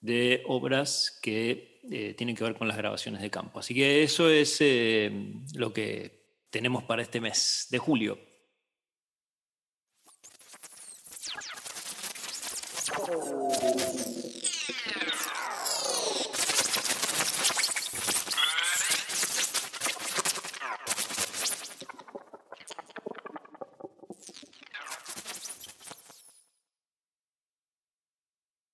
de 0.00 0.42
obras 0.46 1.18
que 1.22 1.80
eh, 1.90 2.14
tienen 2.14 2.36
que 2.36 2.44
ver 2.44 2.54
con 2.54 2.68
las 2.68 2.76
grabaciones 2.76 3.22
de 3.22 3.30
campo. 3.30 3.60
Así 3.60 3.74
que 3.74 4.02
eso 4.02 4.28
es 4.28 4.58
eh, 4.60 5.10
lo 5.54 5.72
que 5.72 6.44
tenemos 6.50 6.84
para 6.84 7.02
este 7.02 7.20
mes 7.20 7.68
de 7.70 7.78
julio. 7.78 8.18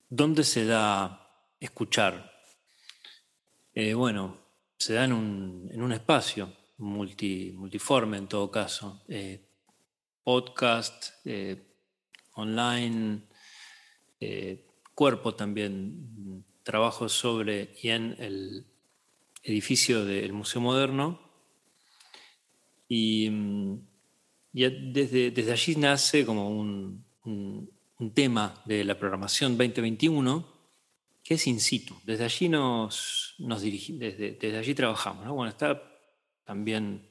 ¿Dónde 0.09 0.45
se 0.45 0.64
da 0.64 1.31
escuchar 1.59 2.37
eh, 3.79 3.92
bueno, 3.92 4.38
se 4.79 4.95
da 4.95 5.05
en 5.05 5.12
un, 5.12 5.92
espacio 5.92 6.51
multiforme 6.79 8.16
en 8.16 8.27
todo 8.27 8.51
caso. 8.51 9.05
Eh, 9.07 9.51
podcast, 10.25 11.12
eh, 11.27 11.62
online, 12.37 13.21
cuerpo 14.95 15.35
también. 15.35 16.42
Trabajo 16.62 17.07
sobre 17.11 17.75
y 17.83 17.90
en 17.90 18.16
el 18.19 18.66
edificio 19.42 20.07
del 20.07 20.33
Museo 20.33 20.62
Moderno. 20.62 21.21
Y, 22.88 23.29
mm, 23.29 23.87
desde, 24.55 25.33
desde, 25.33 25.53
allí 25.53 25.77
nace 25.77 26.25
como 26.25 26.49
un, 26.49 27.05
un 27.25 27.76
tema 28.14 28.62
de 28.66 28.85
la 28.85 28.98
programación 28.98 29.56
2021 29.56 30.56
que 31.26 31.35
es 31.35 31.46
in 31.48 31.59
situ. 31.59 31.96
Desde 32.04 32.24
allí 32.24 32.48
nos, 32.48 33.35
nos 33.38 33.61
dirigimos, 33.61 34.00
desde, 34.00 34.56
allí 34.56 34.74
trabajamos. 34.74 35.26
Bueno, 35.28 35.50
está 35.50 35.82
también, 36.44 37.09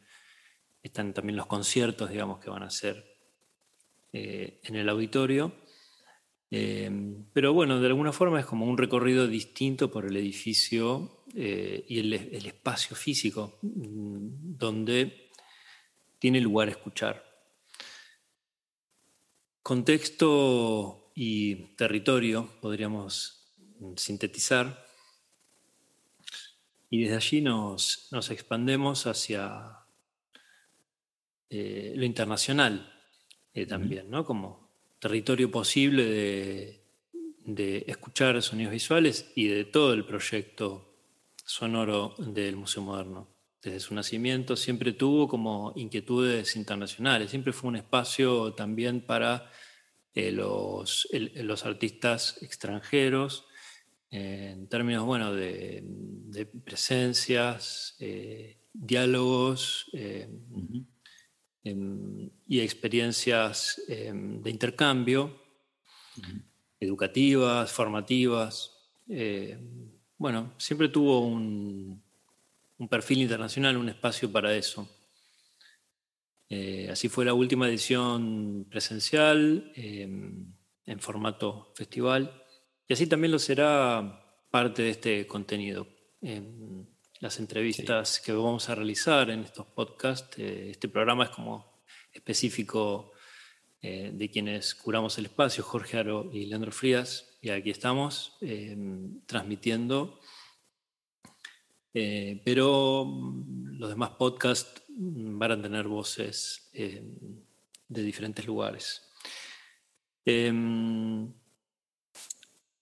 están 0.81 1.13
también 1.13 1.35
los 1.35 1.47
conciertos, 1.47 2.09
digamos, 2.09 2.39
que 2.39 2.49
van 2.49 2.63
a 2.63 2.69
ser 2.69 3.03
eh, 4.13 4.61
en 4.63 4.75
el 4.77 4.87
auditorio. 4.87 5.53
Eh, 6.49 6.89
pero 7.33 7.51
bueno, 7.51 7.81
de 7.81 7.87
alguna 7.87 8.13
forma 8.13 8.39
es 8.39 8.45
como 8.45 8.65
un 8.65 8.77
recorrido 8.77 9.27
distinto 9.27 9.91
por 9.91 10.05
el 10.05 10.15
edificio 10.15 11.25
eh, 11.35 11.83
y 11.89 11.99
el, 11.99 12.13
el, 12.13 12.45
espacio 12.45 12.95
físico 12.95 13.59
mm, 13.63 14.55
donde 14.57 15.31
tiene 16.19 16.39
lugar 16.39 16.69
escuchar. 16.69 17.34
Contexto 19.65 21.09
y 21.15 21.55
territorio, 21.75 22.47
podríamos 22.61 23.51
sintetizar. 23.95 24.85
Y 26.91 27.01
desde 27.01 27.15
allí 27.15 27.41
nos, 27.41 28.07
nos 28.11 28.29
expandemos 28.29 29.07
hacia 29.07 29.79
eh, 31.49 31.93
lo 31.95 32.05
internacional 32.05 32.93
eh, 33.55 33.65
también, 33.65 34.11
¿no? 34.11 34.23
Como 34.23 34.69
territorio 34.99 35.49
posible 35.49 36.05
de, 36.05 36.83
de, 37.39 37.85
escuchar 37.87 38.39
sonidos 38.43 38.71
visuales 38.71 39.31
y 39.33 39.47
de 39.47 39.65
todo 39.65 39.93
el 39.93 40.05
proyecto 40.05 40.93
sonoro 41.43 42.13
del 42.19 42.55
Museo 42.55 42.83
Moderno. 42.83 43.34
Desde 43.65 43.79
su 43.79 43.95
nacimiento 43.95 44.55
siempre 44.55 44.93
tuvo 44.93 45.27
como 45.27 45.73
inquietudes 45.75 46.55
internacionales, 46.55 47.31
siempre 47.31 47.51
fue 47.51 47.69
un 47.69 47.75
espacio 47.75 48.53
también 48.53 49.01
para 49.01 49.51
eh, 50.13 50.31
los, 50.31 51.07
los 51.11 51.65
artistas 51.65 52.37
extranjeros 52.41 53.47
en 54.11 54.67
términos 54.67 55.05
bueno, 55.05 55.33
de, 55.33 55.83
presencias, 56.63 57.97
eh, 57.99 58.59
diálogos 58.71 59.89
eh, 59.93 60.29
em, 61.63 62.29
y 62.47 62.59
experiencias 62.61 63.81
em, 63.89 64.41
de 64.41 64.49
intercambio, 64.49 65.41
educativas, 66.79 67.71
formativas. 67.71 68.71
Eh, 69.09 69.57
bueno, 70.17 70.53
siempre 70.57 70.87
tuvo 70.87 71.19
un, 71.19 72.01
un, 72.77 72.87
perfil 72.87 73.21
internacional, 73.21 73.77
un 73.77 73.89
espacio 73.89 74.31
para 74.31 74.55
eso. 74.55 74.89
así 76.91 77.09
fue 77.09 77.25
la 77.25 77.33
última 77.33 77.67
edición 77.67 78.67
presencial 78.69 79.71
em, 79.75 80.53
en 80.85 80.99
formato 80.99 81.73
festival. 81.75 82.43
Y 82.87 82.93
así 82.93 83.07
también 83.07 83.31
lo 83.31 83.39
será 83.39 84.23
parte 84.49 84.83
de 84.83 84.89
este 84.91 85.27
contenido. 85.27 85.87
En 86.21 86.87
las 87.19 87.39
entrevistas 87.39 88.19
que 88.19 88.31
vamos 88.31 88.69
a 88.69 88.75
realizar 88.75 89.29
en 89.29 89.41
estos 89.41 89.65
podcasts, 89.67 90.37
eh, 90.37 90.69
este 90.71 90.87
programa 90.87 91.25
es 91.25 91.29
como 91.31 91.81
específico 92.13 93.11
eh, 93.81 94.11
de 94.13 94.29
quienes 94.29 94.75
curamos 94.75 95.17
el 95.17 95.25
espacio, 95.25 95.63
Jorge 95.63 95.97
Aro 95.97 96.29
y 96.31 96.45
Leandro 96.45 96.71
Frías, 96.71 97.37
y 97.41 97.49
aquí 97.49 97.69
estamos 97.69 98.37
transmitiendo. 99.27 100.19
Eh, 101.97 102.41
pero 102.43 103.09
los 103.71 103.89
demás 103.89 104.09
podcasts 104.11 104.83
van 104.89 105.51
a 105.53 105.61
tener 105.61 105.87
voces 105.87 106.69
em, 106.73 107.15
de 107.87 108.03
diferentes 108.03 108.45
lugares. 108.45 109.01
Em, 110.25 111.31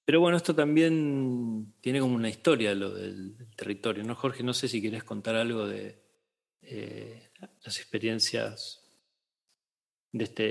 pero 0.04 0.20
bueno, 0.20 0.36
esto 0.36 0.56
también 0.56 1.76
tiene 1.80 2.00
como 2.00 2.16
una 2.16 2.28
historia 2.28 2.74
lo 2.74 2.90
del, 2.90 3.36
territorio, 3.56 4.04
¿no? 4.04 4.16
Jorge, 4.16 4.42
no 4.42 4.54
sé 4.54 4.68
si 4.68 4.82
quieres 4.82 5.04
contar 5.04 5.36
algo 5.36 5.68
de 5.68 6.02
eh, 6.64 7.30
las 7.64 7.78
experiencias 7.78 8.82
de 10.12 10.24
este, 10.24 10.44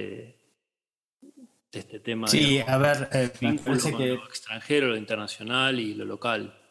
de 1.73 1.79
este 1.81 1.99
tema. 1.99 2.29
Sí, 2.29 2.61
a 2.65 2.79
ver, 2.79 3.09
eh, 3.13 3.33
me 3.41 3.59
parece 3.59 3.93
que... 3.93 4.07
Lo 4.15 4.25
extranjero, 4.25 4.87
lo 4.87 4.97
internacional 4.97 5.81
y 5.81 5.95
lo 5.95 6.05
local. 6.05 6.62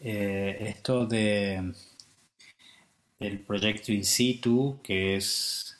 Eh, 0.00 0.56
esto 0.60 1.06
de 1.06 1.74
el 3.20 3.40
proyecto 3.40 3.92
in 3.92 4.04
situ, 4.04 4.80
que 4.82 5.16
es 5.16 5.78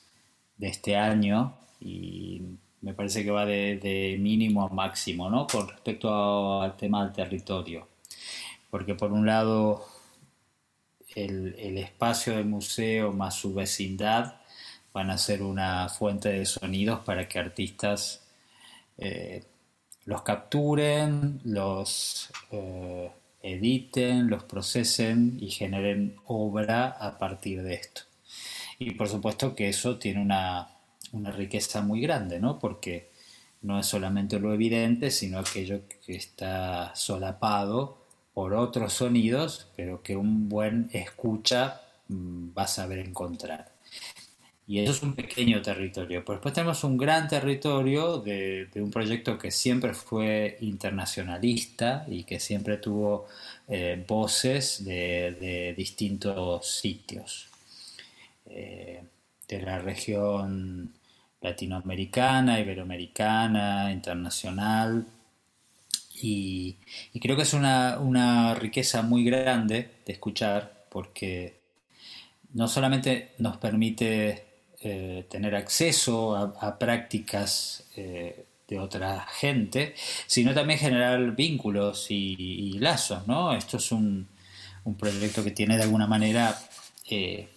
de 0.57 0.67
este 0.67 0.95
año, 0.95 1.57
y 1.79 2.41
me 2.81 2.93
parece 2.93 3.23
que 3.23 3.31
va 3.31 3.45
de, 3.45 4.17
mínimo 4.19 4.63
a 4.65 4.69
máximo, 4.69 5.29
¿no? 5.29 5.47
Con 5.47 5.67
respecto 5.67 6.61
al 6.61 6.77
tema 6.77 7.03
del 7.03 7.13
territorio. 7.13 7.87
Porque 8.69 8.95
por 8.95 9.11
un 9.11 9.25
lado, 9.25 9.85
el, 11.15 11.77
espacio 11.77 12.35
del 12.35 12.45
museo 12.45 13.11
más 13.13 13.35
su 13.35 13.53
vecindad 13.53 14.35
van 14.93 15.09
a 15.09 15.17
ser 15.17 15.41
una 15.43 15.89
fuente 15.89 16.29
de 16.29 16.45
sonidos 16.45 16.99
para 17.01 17.27
que 17.27 17.39
artistas 17.39 18.23
eh, 18.97 19.43
los 20.05 20.21
capturen, 20.23 21.41
los 21.43 22.31
eh, 22.51 23.11
editen, 23.43 24.29
los 24.29 24.43
procesen 24.43 25.37
y 25.39 25.49
generen 25.49 26.15
obra 26.25 26.87
a 26.87 27.17
partir 27.17 27.63
de 27.63 27.75
esto. 27.75 28.01
Y 28.79 28.91
por 28.91 29.09
supuesto 29.09 29.55
que 29.55 29.69
eso 29.69 29.97
tiene 29.99 30.21
una, 30.21 30.69
riqueza 31.13 31.81
muy 31.81 32.01
grande, 32.01 32.39
¿no? 32.39 32.57
Porque 32.59 33.11
no 33.61 33.79
es 33.79 33.85
solamente 33.85 34.39
lo 34.39 34.53
evidente, 34.53 35.11
sino 35.11 35.39
aquello 35.39 35.81
que 36.05 36.15
está 36.15 36.95
solapado 36.95 38.05
por 38.33 38.53
otros 38.53 38.93
sonidos, 38.93 39.67
pero 39.75 40.01
que 40.01 40.15
un 40.15 40.49
buen 40.49 40.89
escucha 40.93 41.81
mm, 42.07 42.49
va 42.57 42.63
a 42.63 42.67
saber 42.67 42.99
encontrar. 42.99 43.70
Y 44.71 44.79
eso 44.79 44.93
es 44.93 45.03
un 45.03 45.15
pequeño 45.15 45.61
territorio. 45.61 46.23
Pero 46.23 46.37
después 46.37 46.53
tenemos 46.53 46.85
un 46.85 46.95
gran 46.95 47.27
territorio 47.27 48.19
de, 48.19 48.69
un 48.75 48.89
proyecto 48.89 49.37
que 49.37 49.51
siempre 49.51 49.93
fue 49.93 50.57
internacionalista 50.61 52.05
y 52.07 52.23
que 52.23 52.39
siempre 52.39 52.77
tuvo 52.77 53.27
eh, 53.67 54.01
voces 54.07 54.85
de, 54.85 55.73
distintos 55.75 56.65
sitios. 56.67 57.49
Eh, 58.45 59.03
de 59.45 59.61
la 59.61 59.79
región 59.79 60.93
latinoamericana, 61.41 62.61
iberoamericana, 62.61 63.91
internacional. 63.91 65.05
Y, 66.21 66.77
creo 67.19 67.35
que 67.35 67.41
es 67.41 67.53
una 67.53 68.55
riqueza 68.55 69.01
muy 69.01 69.25
grande 69.25 69.95
de 70.05 70.13
escuchar 70.13 70.85
porque 70.89 71.59
no 72.53 72.69
solamente 72.69 73.33
nos 73.37 73.57
permite 73.57 74.50
eh, 74.83 75.27
tener 75.29 75.53
acceso 75.53 76.35
a, 76.35 76.79
prácticas 76.79 77.85
eh, 77.95 78.45
de 78.67 78.79
otra 78.79 79.27
gente, 79.27 79.93
sino 80.25 80.55
también 80.55 80.79
generar 80.79 81.35
vínculos 81.35 82.07
y, 82.09 82.79
lazos, 82.79 83.27
¿no? 83.27 83.53
Esto 83.53 83.77
es 83.77 83.91
un, 83.91 84.27
proyecto 84.97 85.43
que 85.43 85.51
tiene 85.51 85.77
de 85.77 85.83
alguna 85.83 86.07
manera, 86.07 86.57
eh, 87.11 87.47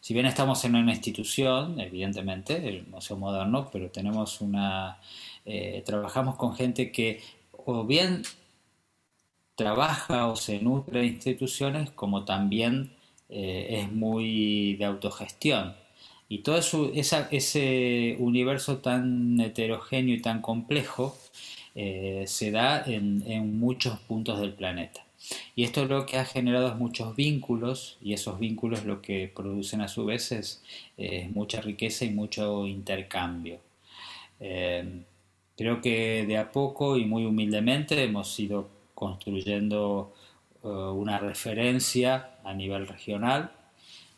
si 0.00 0.12
bien 0.12 0.26
estamos 0.26 0.62
en 0.66 0.74
una 0.76 0.92
institución, 0.92 1.80
evidentemente, 1.80 2.68
el 2.68 2.86
Museo 2.88 3.16
Moderno, 3.16 3.70
pero 3.72 3.90
tenemos 3.90 4.42
una, 4.42 5.00
trabajamos 5.86 6.36
con 6.36 6.54
gente 6.54 6.92
que 6.92 7.22
o 7.52 7.84
bien 7.86 8.22
trabaja 9.54 10.26
o 10.26 10.36
se 10.36 10.60
nutre 10.60 11.00
de 11.00 11.06
instituciones, 11.06 11.90
como 11.90 12.26
también 12.26 12.97
eh, 13.28 13.80
es 13.82 13.92
muy 13.92 14.76
de 14.76 14.84
autogestión. 14.84 15.74
Y 16.28 16.38
todo 16.38 16.58
ese 16.58 18.16
universo 18.18 18.78
tan 18.78 19.40
heterogéneo 19.40 20.14
y 20.14 20.20
tan 20.20 20.42
complejo 20.42 21.16
eh, 21.74 22.24
se 22.26 22.50
da 22.50 22.82
en, 22.84 23.58
muchos 23.58 23.98
puntos 24.00 24.40
del 24.40 24.52
planeta. 24.52 25.04
Y 25.56 25.64
esto 25.64 25.84
lo 25.86 26.06
que 26.06 26.18
ha 26.18 26.24
generado 26.24 26.74
muchos 26.74 27.16
vínculos 27.16 27.98
y 28.02 28.12
esos 28.12 28.38
vínculos 28.38 28.84
lo 28.84 29.00
que 29.02 29.30
producen 29.34 29.80
a 29.80 29.88
su 29.88 30.04
vez 30.04 30.32
es, 30.32 30.62
mucha 31.32 31.60
riqueza 31.60 32.04
y 32.04 32.10
mucho 32.10 32.66
intercambio. 32.66 33.58
Eh, 34.40 35.02
creo 35.56 35.80
que 35.80 36.24
de 36.26 36.38
a 36.38 36.52
poco 36.52 36.96
y 36.96 37.04
muy 37.04 37.24
humildemente 37.24 38.02
hemos 38.04 38.38
ido 38.38 38.68
construyendo 38.94 40.12
una 40.62 41.18
referencia 41.18 42.38
a 42.44 42.52
nivel 42.54 42.86
regional 42.86 43.52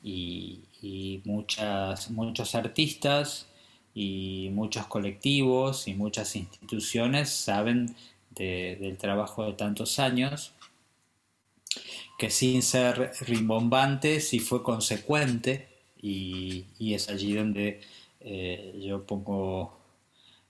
y, 0.03 1.21
muchas, 1.25 2.11
muchos 2.11 2.55
artistas 2.55 3.47
y 3.95 4.49
muchos 4.53 4.87
colectivos 4.87 5.89
y 5.89 5.95
muchas 5.95 6.37
instituciones 6.37 7.29
saben 7.31 7.95
del 8.31 8.97
trabajo 8.97 9.45
de 9.45 9.53
tantos 9.53 9.99
años 9.99 10.53
que 12.19 12.31
sin 12.31 12.63
ser 12.63 13.13
rimbombante 13.21 14.21
sí 14.21 14.39
fue 14.41 14.63
consecuente 14.63 15.69
y, 16.01 16.67
es 16.79 17.09
allí 17.09 17.35
donde 17.35 17.81
eh, 18.21 18.79
yo 18.83 19.05
pongo 19.05 19.79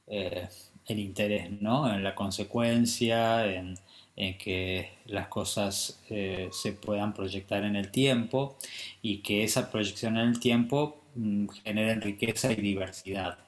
eh, 0.06 0.48
el 0.86 0.98
interés 0.98 1.50
¿no? 1.60 1.92
en 1.92 2.02
la 2.02 2.14
consecuencia, 2.14 3.46
en, 3.46 3.76
en 4.20 4.36
que 4.36 4.98
las 5.06 5.28
cosas 5.28 5.98
eh, 6.10 6.50
se 6.52 6.72
puedan 6.72 7.14
proyectar 7.14 7.64
en 7.64 7.74
el 7.74 7.90
tiempo 7.90 8.58
y 9.00 9.22
que 9.22 9.44
esa 9.44 9.70
proyección 9.70 10.18
en 10.18 10.28
el 10.28 10.40
tiempo 10.40 11.02
mm, 11.14 11.48
genere 11.64 11.94
riqueza 11.94 12.52
y 12.52 12.56
diversidad. 12.56 13.38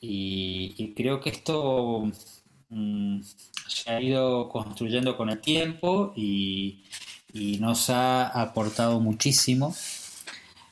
Y, 0.00 0.94
creo 0.96 1.20
que 1.20 1.30
esto 1.30 2.10
mm, 2.70 3.20
se 3.68 3.90
ha 3.90 4.00
ido 4.00 4.48
construyendo 4.48 5.16
con 5.16 5.30
el 5.30 5.40
tiempo 5.40 6.12
y, 6.16 6.82
nos 7.60 7.88
ha 7.90 8.26
aportado 8.26 8.98
muchísimo. 9.00 9.74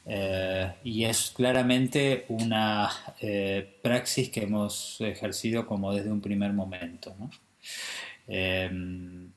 Eh, 0.08 0.72
y 0.84 1.04
es 1.04 1.30
claramente 1.30 2.26
una 2.28 2.90
eh, 3.20 3.78
praxis 3.82 4.30
que 4.30 4.44
hemos 4.44 5.00
ejercido 5.00 5.66
como 5.66 5.92
desde 5.92 6.10
un 6.10 6.20
primer 6.20 6.52
momento. 6.52 7.14
¿no? 7.18 7.30
Em, 8.26 9.30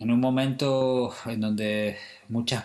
en 0.00 0.10
un 0.10 0.20
momento 0.20 1.12
en 1.26 1.40
donde 1.40 1.98
muchas 2.28 2.64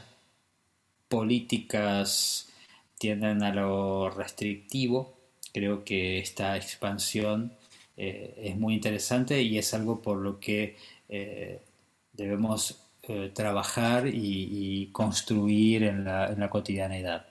políticas 1.08 2.50
tienden 2.98 3.44
a 3.44 3.54
lo 3.54 4.10
restrictivo, 4.10 5.18
creo 5.54 5.84
que 5.84 6.20
esta 6.20 6.56
expansión 6.56 7.52
eh, 7.98 8.34
es 8.38 8.58
muy 8.58 8.74
interesante 8.74 9.42
y 9.42 9.58
es 9.58 9.74
algo 9.74 10.02
por 10.02 10.18
lo 10.18 10.40
que 10.40 10.78
eh, 11.10 11.60
debemos 12.14 12.82
eh, 13.04 13.32
trabajar 13.34 14.08
y, 14.08 14.90
construir 14.92 15.84
en 15.84 16.06
la, 16.06 16.28
en 16.28 16.40
la 16.40 16.50
cotidianeidad. 16.50 17.26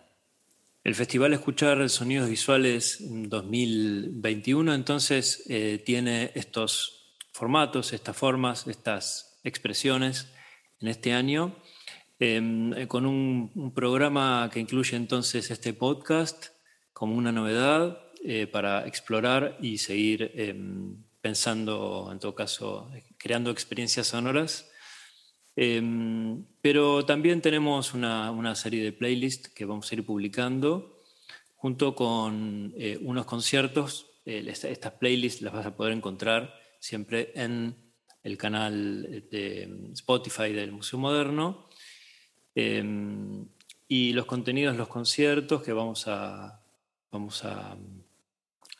El 0.83 0.95
Festival 0.95 1.33
Escuchar 1.33 1.89
Sonidos 1.89 2.29
Visuales 2.29 2.99
2021 3.01 4.75
entonces 4.75 5.45
tiene 5.85 6.31
estos 6.35 7.04
formatos, 7.35 7.93
estas 7.93 8.17
formas, 8.17 8.67
estas 8.69 9.41
expresiones 9.43 10.33
en 10.81 10.89
este 10.89 11.13
año, 11.13 11.57
em, 12.21 12.73
eh, 12.75 12.87
con 12.87 13.07
un, 13.07 13.73
programa 13.75 14.49
que 14.53 14.61
incluye 14.61 14.97
entonces 14.97 15.51
este 15.51 15.73
podcast 15.75 16.47
como 16.93 17.17
una 17.17 17.33
novedad 17.33 17.99
eh, 18.25 18.47
para 18.47 18.87
explorar 18.87 19.59
y 19.61 19.79
seguir 19.79 20.31
em, 20.35 21.03
pensando, 21.21 22.09
en 22.13 22.21
todo 22.21 22.37
caso, 22.37 22.89
creando 23.19 23.51
experiencias 23.51 24.07
sonoras. 24.07 24.71
Em, 25.57 26.45
pero 26.61 27.05
también 27.05 27.41
tenemos 27.41 27.95
una, 27.95 28.55
serie 28.55 28.83
de 28.85 28.93
playlists 28.93 29.49
que 29.49 29.65
vamos 29.65 29.91
a 29.91 29.95
ir 29.97 30.07
publicando 30.07 31.03
junto 31.57 31.95
con 31.97 32.73
eh, 32.77 32.99
unos 33.03 33.27
conciertos. 33.27 34.07
estas 34.25 34.93
playlists 34.93 35.43
las 35.43 35.53
vas 35.53 35.67
a 35.67 35.77
poder 35.77 35.93
encontrar 35.93 36.64
siempre 36.85 37.33
en 37.35 37.75
el 38.23 38.37
canal 38.37 39.25
de 39.31 39.91
Spotify 39.95 40.53
del 40.53 40.73
Museo 40.73 40.99
Moderno. 40.99 41.69
Em, 42.55 43.47
y 43.89 44.13
los 44.13 44.27
contenidos, 44.27 44.77
los 44.77 44.89
conciertos 44.89 45.63
que 45.63 45.73
vamos 45.73 46.07
a, 46.09 46.61
vamos 47.11 47.43
a 47.45 47.77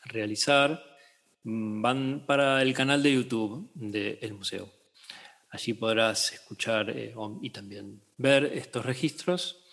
realizar 0.03 0.83
mm, 1.43 1.81
van 1.81 2.25
para 2.27 2.61
el 2.61 2.73
canal 2.75 3.01
de 3.01 3.13
YouTube 3.13 3.71
del 3.73 4.33
museo. 4.35 4.71
Allí 5.49 5.73
podrás 5.73 6.31
escuchar 6.33 6.91
eh, 6.91 7.15
y 7.41 7.49
también 7.49 8.01
ver 8.17 8.45
estos 8.45 8.85
registros 8.85 9.65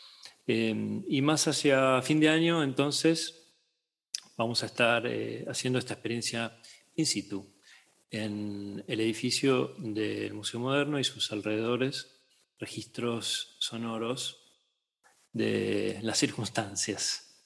Eh, 0.45 0.74
y 1.07 1.22
más 1.22 1.47
hacia 1.47 2.03
fin 2.03 2.18
de 2.18 2.28
año, 2.28 2.64
entonces, 2.64 3.47
vamos 4.37 4.64
a 4.64 4.66
estar 4.66 5.07
eh, 5.07 5.45
haciendo 5.49 5.78
esta 5.78 5.95
experiencia 5.95 6.59
in 6.97 7.07
situ 7.07 7.51
en 8.12 8.84
el 8.86 9.00
edificio 9.00 9.74
del 9.78 10.34
Museo 10.34 10.60
Moderno 10.60 11.00
y 11.00 11.04
sus 11.04 11.32
alrededores, 11.32 12.20
registros 12.58 13.56
sonoros 13.58 14.38
de 15.32 15.98
las 16.02 16.18
circunstancias. 16.18 17.42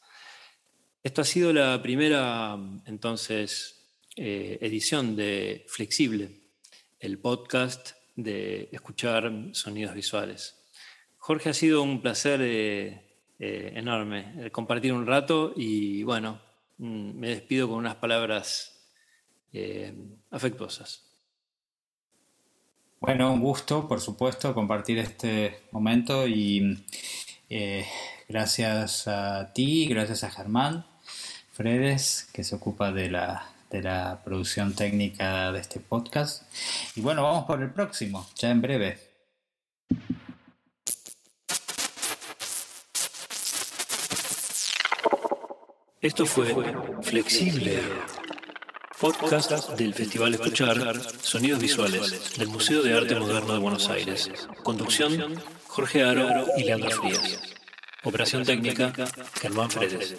Esto 1.04 1.22
ha 1.22 1.24
sido 1.24 1.52
la 1.52 1.80
primera, 1.80 2.58
entonces, 2.84 3.80
eh, 4.16 4.58
edición 4.60 5.14
de 5.14 5.64
Flexible, 5.68 6.40
el 6.98 7.20
podcast 7.20 7.92
de 8.16 8.68
escuchar 8.72 9.30
sonidos 9.52 9.94
visuales. 9.94 10.66
Jorge, 11.16 11.50
ha 11.50 11.54
sido 11.54 11.82
un 11.82 12.02
placer 12.02 12.40
eh, 12.42 13.20
eh, 13.38 13.72
enorme 13.76 14.50
compartir 14.50 14.92
un 14.92 15.06
rato 15.06 15.52
y 15.54 16.02
bueno, 16.02 16.40
mm, 16.78 17.12
me 17.16 17.28
despido 17.28 17.68
con 17.68 17.78
unas 17.78 17.96
palabras 17.96 18.75
afectuosas. 20.30 21.06
Bueno, 23.00 23.32
un 23.32 23.40
gusto, 23.40 23.86
por 23.86 24.00
supuesto, 24.00 24.54
compartir 24.54 24.98
este 24.98 25.60
momento 25.70 26.26
y 26.26 26.84
eh, 27.48 27.86
gracias 28.28 29.06
a 29.06 29.52
ti, 29.52 29.86
gracias 29.86 30.24
a 30.24 30.30
Germán 30.30 30.86
Fredes, 31.52 32.28
que 32.32 32.42
se 32.42 32.54
ocupa 32.54 32.92
de 32.92 33.10
la, 33.10 33.50
de 33.70 33.82
la 33.82 34.22
producción 34.24 34.74
técnica 34.74 35.52
de 35.52 35.60
este 35.60 35.78
podcast. 35.78 36.42
Y 36.96 37.00
bueno, 37.00 37.22
vamos 37.22 37.44
por 37.44 37.62
el 37.62 37.70
próximo, 37.70 38.26
ya 38.34 38.50
en 38.50 38.62
breve. 38.62 38.98
Esto 46.00 46.26
fue 46.26 46.54
Flexible, 47.02 47.82
podcast 49.00 49.70
del 49.70 49.92
Festival 49.92 50.34
Escuchar 50.34 50.94
Sonidos 51.20 51.60
Visuales 51.60 52.38
del 52.38 52.48
Museo 52.48 52.82
de 52.82 52.96
Arte 52.96 53.14
Moderno 53.14 53.52
de 53.52 53.58
Buenos 53.58 53.88
Aires. 53.90 54.30
Conducción 54.62 55.34
Jorge 55.66 56.02
Aro 56.02 56.46
y 56.56 56.64
Leandro 56.64 56.90
Frías. 56.90 57.40
Operación 58.04 58.44
técnica, 58.44 58.92
Germán 59.40 59.70
Fredes. 59.70 60.14